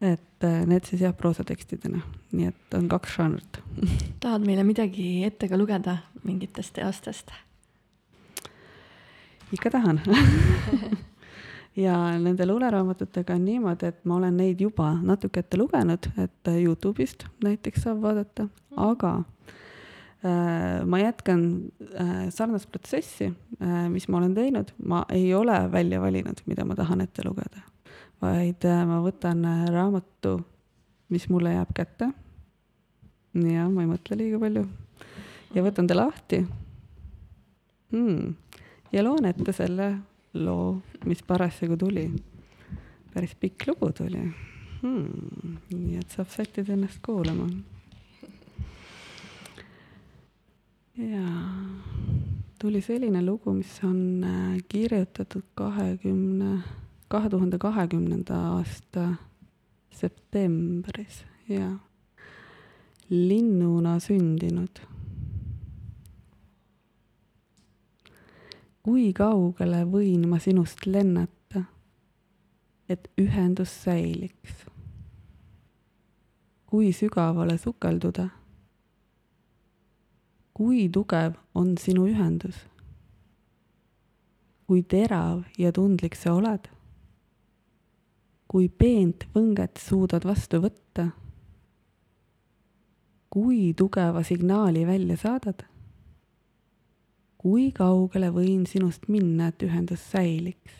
[0.00, 2.00] et need siis jah, proosatekstidena,
[2.32, 3.58] nii et on kaks žanrit
[4.22, 7.30] tahad meile midagi ette ka lugeda mingitest teostest?
[9.52, 10.02] Ikka tahan.
[11.72, 17.24] Ja nende luuleraamatutega on niimoodi, et ma olen neid juba natuke ette lugenud, et Youtube'ist
[17.40, 18.44] näiteks saab vaadata,
[18.76, 19.14] aga
[20.24, 25.98] Äh, ma jätkan äh, sarnast protsessi, äh, mis ma olen teinud, ma ei ole välja
[26.00, 27.64] valinud, mida ma tahan ette lugeda,
[28.22, 29.42] vaid ma võtan
[29.74, 30.36] raamatu,
[31.10, 32.12] mis mulle jääb kätte.
[33.34, 34.62] ja ma ei mõtle liiga palju.
[35.56, 36.44] Ja võtan ta lahti.
[37.90, 38.36] Hmm..
[38.92, 39.88] Ja loen ette selle
[40.34, 42.06] loo, mis parasjagu tuli.
[43.14, 44.22] päris pikk lugu tuli.
[44.82, 45.58] Hmm..
[45.70, 47.46] nii et saab sättida ennast kuulama.
[50.96, 51.42] Jaa,
[52.58, 56.58] tuli selline lugu, mis on äh, kirjutatud kahekümne,
[57.08, 59.14] kahe tuhande kahekümnenda aasta
[59.90, 61.24] septembris.
[61.48, 61.70] Ja
[63.12, 64.80] linnuna sündinud.
[68.82, 71.64] Kui kaugele võin ma sinust lennata,
[72.88, 74.66] et ühendus säiliks?
[76.72, 78.30] kui sügavale sukelduda
[80.62, 82.58] kui tugev on sinu ühendus?
[84.68, 86.68] kui terav ja tundlik sa oled?
[88.52, 91.08] kui peent võnget suudad vastu võtta?
[93.32, 95.64] kui tugeva signaali välja saadad?
[97.42, 100.78] Kui kaugele võin sinust minna, et ühendus säiliks?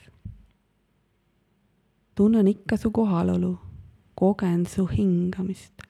[2.15, 3.57] tunnen ikka su kohalolu,
[4.15, 5.83] kogen su hingamist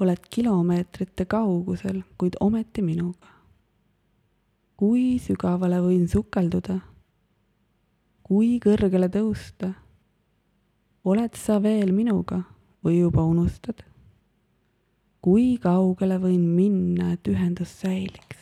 [0.00, 3.28] oled kilomeetrite kaugusel, kuid ometi minuga.
[4.76, 6.78] kui sügavale võin sukelduda?
[8.24, 9.74] kui kõrgele tõusta?
[11.04, 12.42] oled sa veel minuga
[12.84, 13.84] või juba unustad?
[15.20, 18.39] kui kaugele võin minna, et ühendus säiliks?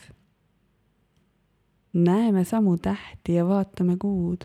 [1.93, 4.41] Näeme samu tähti ja vaatame kuud.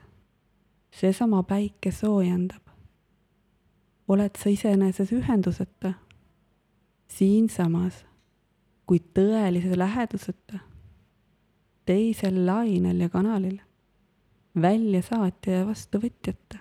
[0.91, 2.63] seesama päike soojendab.
[4.09, 5.93] oled sa iseeneses ühenduseta
[7.09, 8.05] siinsamas,
[8.87, 10.59] kuid tõelise läheduseta,
[11.87, 13.59] teisel lainel ja kanalil,
[14.61, 16.59] väljasaatja ja vastuvõtjata.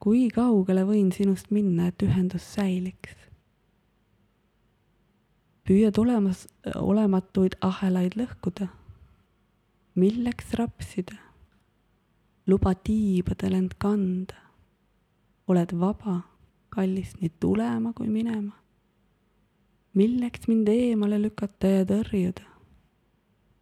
[0.00, 3.16] kui kaugele võin sinust minna, et ühendus säiliks?
[5.68, 8.66] püüad olemas, olematuid ahelaid lõhkuda.
[10.00, 11.18] Milleks rapsida?
[12.46, 14.38] luba tiibadel end kanda.
[15.48, 16.20] oled vaba,
[16.68, 18.60] kallis, nii tulema kui minema
[19.94, 22.46] milleks mind eemale lükata ja tõrjuda?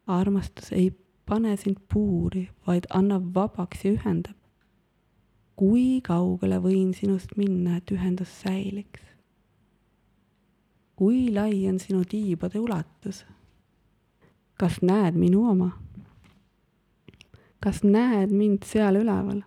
[0.07, 0.91] armastus ei
[1.28, 4.36] pane sind puuri, vaid annab vabaks ja ühendab.
[5.57, 9.01] kui kaugele võin sinust minna, et ühendus säiliks?
[10.97, 13.24] kui lai on sinu tiibade ulatus?
[14.59, 15.72] kas näed minu oma?
[17.61, 19.43] Kas näed mind seal üleval?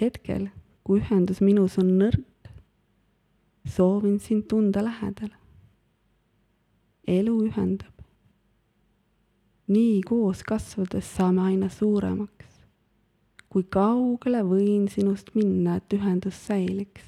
[0.00, 0.48] hetkel,
[0.84, 2.52] kui ühendus minus on nõrk,
[3.66, 5.34] soovin sind tunda lähedal
[7.08, 7.94] elu ühendab.
[9.68, 12.58] nii koos kasvades saame aina suuremaks.
[13.48, 17.06] kui kaugele võin sinust minna, et ühendus säiliks?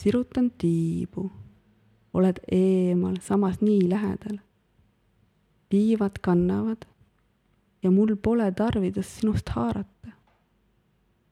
[0.00, 1.30] sirutan tiibu,
[2.14, 4.38] oled eemal, samas nii lähedal.
[5.68, 6.88] tiivad kannavad
[7.82, 10.10] ja mul pole tarvidust sinust haarata.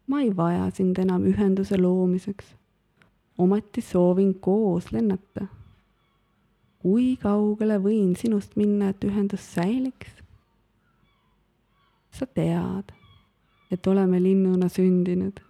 [0.07, 2.57] ma ei vaja sind enam ühenduse loomiseks.
[3.39, 5.47] ometi soovin koos lennata
[6.85, 10.21] kui kaugele võin sinust minna, et ühendus säiliks?
[12.15, 12.93] sa tead,
[13.73, 15.41] et oleme linnuna sündinud.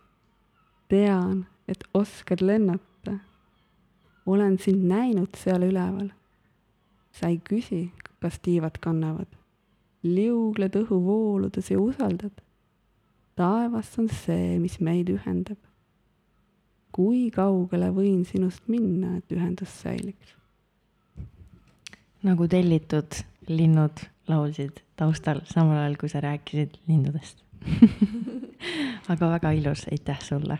[0.89, 3.19] tean, et oskad lennata.
[4.27, 6.13] olen sind näinud seal üleval.
[7.11, 7.91] sa ei küsi,
[8.23, 9.27] kas tiivad kannavad.
[10.05, 12.33] Liugled õhuvooludes ja usaldad.
[13.35, 15.59] taevas on see, mis meid ühendab.
[16.95, 20.37] kui kaugele võin sinust minna, et ühendus säiliks?
[22.23, 27.43] nagu tellitud linnud laulsid taustal, samal ajal kui sa rääkisid lindudest
[29.13, 30.59] aga väga ilus, aitäh sulle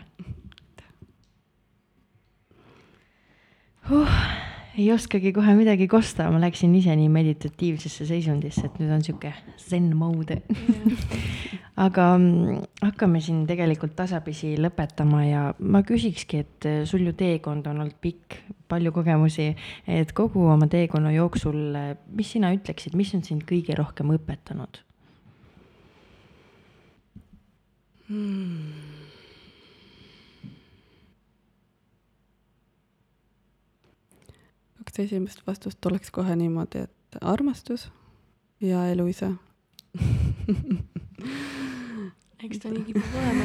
[3.89, 4.44] huh
[4.75, 9.31] ei oskagi kohe midagi kosta, ma läksin ise nii meditatiivsesse seisundisse, et nüüd on sihuke
[9.61, 10.41] zen mode
[11.85, 17.67] aga mm, hakkame siin tegelikult tasapisi lõpetama ja ma küsikski, et eh, sul ju teekond
[17.71, 18.39] on olnud pikk,
[18.71, 19.51] palju kogemusi,
[19.87, 24.81] et kogu oma teekonna jooksul, eh, mis sina ütleksid, mis on sind kõige rohkem õpetanud
[28.09, 28.84] hmm.?
[34.95, 37.89] Kaks esimest vastust oleks kohe niimoodi, et armastus
[38.63, 39.27] ja elu ise.
[42.45, 43.43] Eks ta nii kipub olema,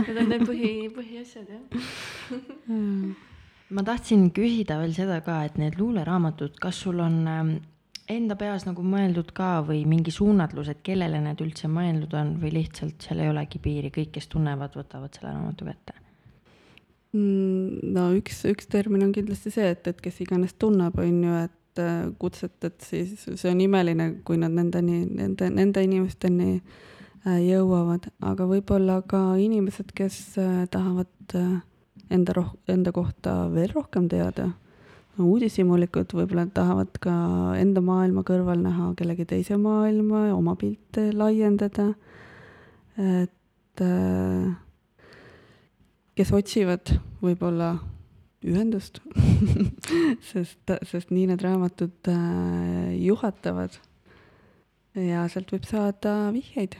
[0.00, 1.62] need on need põhi, põhiasjad jah.
[3.72, 7.54] Ma tahtsin küsida veel seda ka, et need luuleraamatud, kas sul on ähm,
[8.10, 12.56] enda peas nagu mõeldud ka või mingi suunatlus, et kellele need üldse mõeldud on või
[12.58, 16.01] lihtsalt seal ei olegi piiri, kõik, kes tunnevad, võtavad selle raamatu kätte?
[17.12, 21.40] Mm, no üks, üks termin on kindlasti see, et, et kes iganes tunneb, on ju,
[21.44, 27.36] et äh, kutset, et siis see on imeline, kui nad nendeni, nende, nende inimesteni äh,
[27.44, 31.36] jõuavad, aga võib-olla ka inimesed, kes äh, tahavad
[32.12, 34.48] enda roh-, enda kohta veel rohkem teada.
[35.20, 37.12] uudishimulikud võib-olla tahavad ka
[37.60, 41.92] enda maailma kõrval näha kellegi teise maailma ja oma pilte laiendada.
[42.96, 44.56] et äh,
[46.18, 47.72] kes otsivad võib-olla
[48.42, 49.00] ühendust
[50.32, 53.78] sest, sest nii need raamatud äh, juhatavad.
[54.98, 56.76] ja sealt võib saada vihjeid.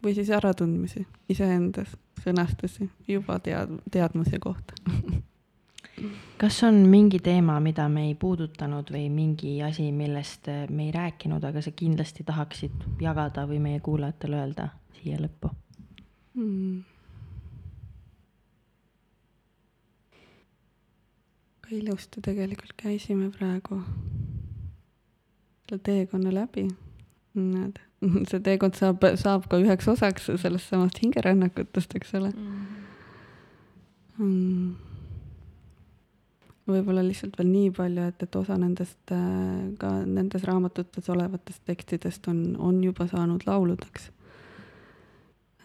[0.00, 1.92] Või siis äratundmisi iseendas,
[2.24, 4.74] sõnastusi, juba tead-, teadmuse kohta.
[6.40, 11.44] Kas on mingi teema, mida me ei puudutanud või mingi asi, millest me ei rääkinud,
[11.44, 15.52] aga sa kindlasti tahaksid jagada või meie kuulajatele öelda siia lõppu
[21.70, 21.78] hmm.?
[21.78, 23.80] ilusti tegelikult käisime praegu
[25.68, 26.68] selle teekonna läbi.
[27.34, 27.78] näed,
[28.30, 32.32] see teekond saab, saab ka üheks osaks sellest samast hingerännakutest, eks ole
[34.18, 34.72] mm..
[36.66, 42.26] võib-olla lihtsalt veel nii palju, et, et osa nendest äh, ka nendes raamatutes olevatest tekstidest
[42.32, 44.10] on, on juba saanud lauludeks.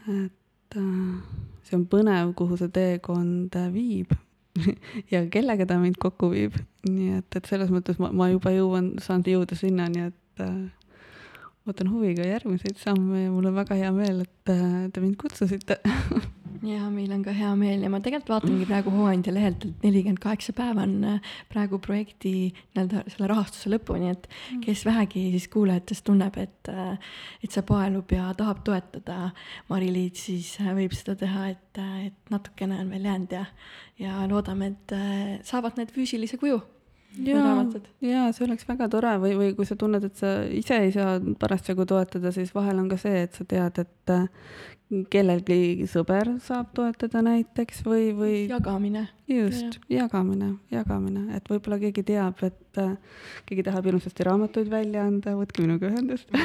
[0.06, 4.14] et äh, see on põnev, kuhu see teekond viib
[5.12, 6.58] ja kellega ta mind kokku viib.
[6.88, 10.60] nii et, et selles mõttes ma, ma juba jõuan, saan jõuda sinnani, et äh,
[11.66, 15.80] ootan huviga järgmiseid samme ja mul on väga hea meel, et äh, te mind kutsusite
[16.72, 20.22] ja meil on ka hea meel ja ma tegelikult vaatangi praegu Hooandja lehelt, et nelikümmend
[20.22, 24.62] kaheksa päeva on äh, praegu projekti nii-öelda selle rahastuse lõpuni, et mm.
[24.68, 29.32] kes vähegi siis kuulajatest tunneb, et, äh, et see paelub ja tahab toetada
[29.72, 33.44] Mari-Liit, siis võib seda teha, et, et natukene on veel jäänud ja,
[34.06, 34.98] ja loodame, et
[35.50, 36.62] saavad need füüsilise kuju
[38.06, 41.18] jaa, see oleks väga tore või, või kui sa tunned, et sa ise ei saa
[41.40, 44.16] parasjagu toetada, siis vahel on ka see, et sa tead, et
[45.10, 48.36] kellelgi sõber saab toetada näiteks või, või.
[48.50, 49.08] jagamine.
[49.28, 52.94] just ja., jagamine, jagamine, et võib-olla keegi teab, et äh,
[53.50, 56.30] keegi tahab hirmsasti raamatuid välja anda, võtke minuga ühendust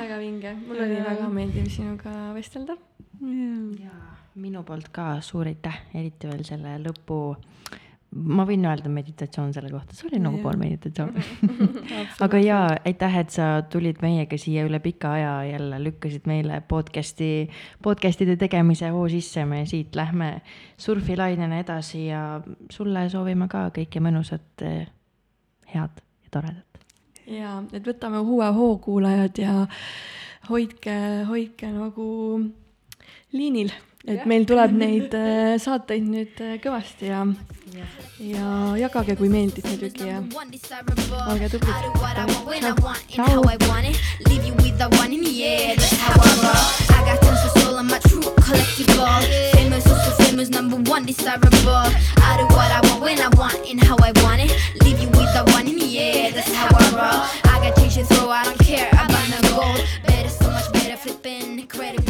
[0.00, 2.76] väga vinge, mul oli väga meeldiv sinuga vestelda.
[3.22, 3.94] ja
[4.36, 7.38] minu poolt ka suur aitäh, eriti veel selle lõpu
[8.16, 11.12] ma võin öelda meditatsioon selle kohta, see oli nagu pool meditatsioon.
[12.24, 17.48] Aga jaa, aitäh, et sa tulid meiega siia üle pika aja jälle lükkasid meile podcast'i,
[17.84, 20.32] podcast'ide tegemise hoo sisse, me siit lähme
[20.80, 22.22] surfilainena edasi ja
[22.72, 24.86] sulle soovime ka kõike mõnusat, eh,
[25.74, 26.84] head ja toredat.
[27.26, 29.66] ja, et võtame uue hoo, kuulajad ja
[30.50, 30.96] hoidke,
[31.28, 32.06] hoidke nagu
[33.34, 33.72] liinil
[34.06, 37.24] et meil tuleb neid äh, saateid nüüd äh, kõvasti ja,
[38.22, 40.22] ja jagage, kui meeldib muidugi ja
[41.26, 41.74] olge tublid.
[50.26, 51.72] Famous number one desirable.
[51.72, 54.52] I do what I want when I want and how I want it.
[54.82, 56.30] Leave you with the one in the air.
[56.32, 57.52] That's how I roll.
[57.52, 58.28] I got change to throw.
[58.28, 59.80] I don't care about no gold.
[60.06, 62.06] Better, so much better, flipping credit.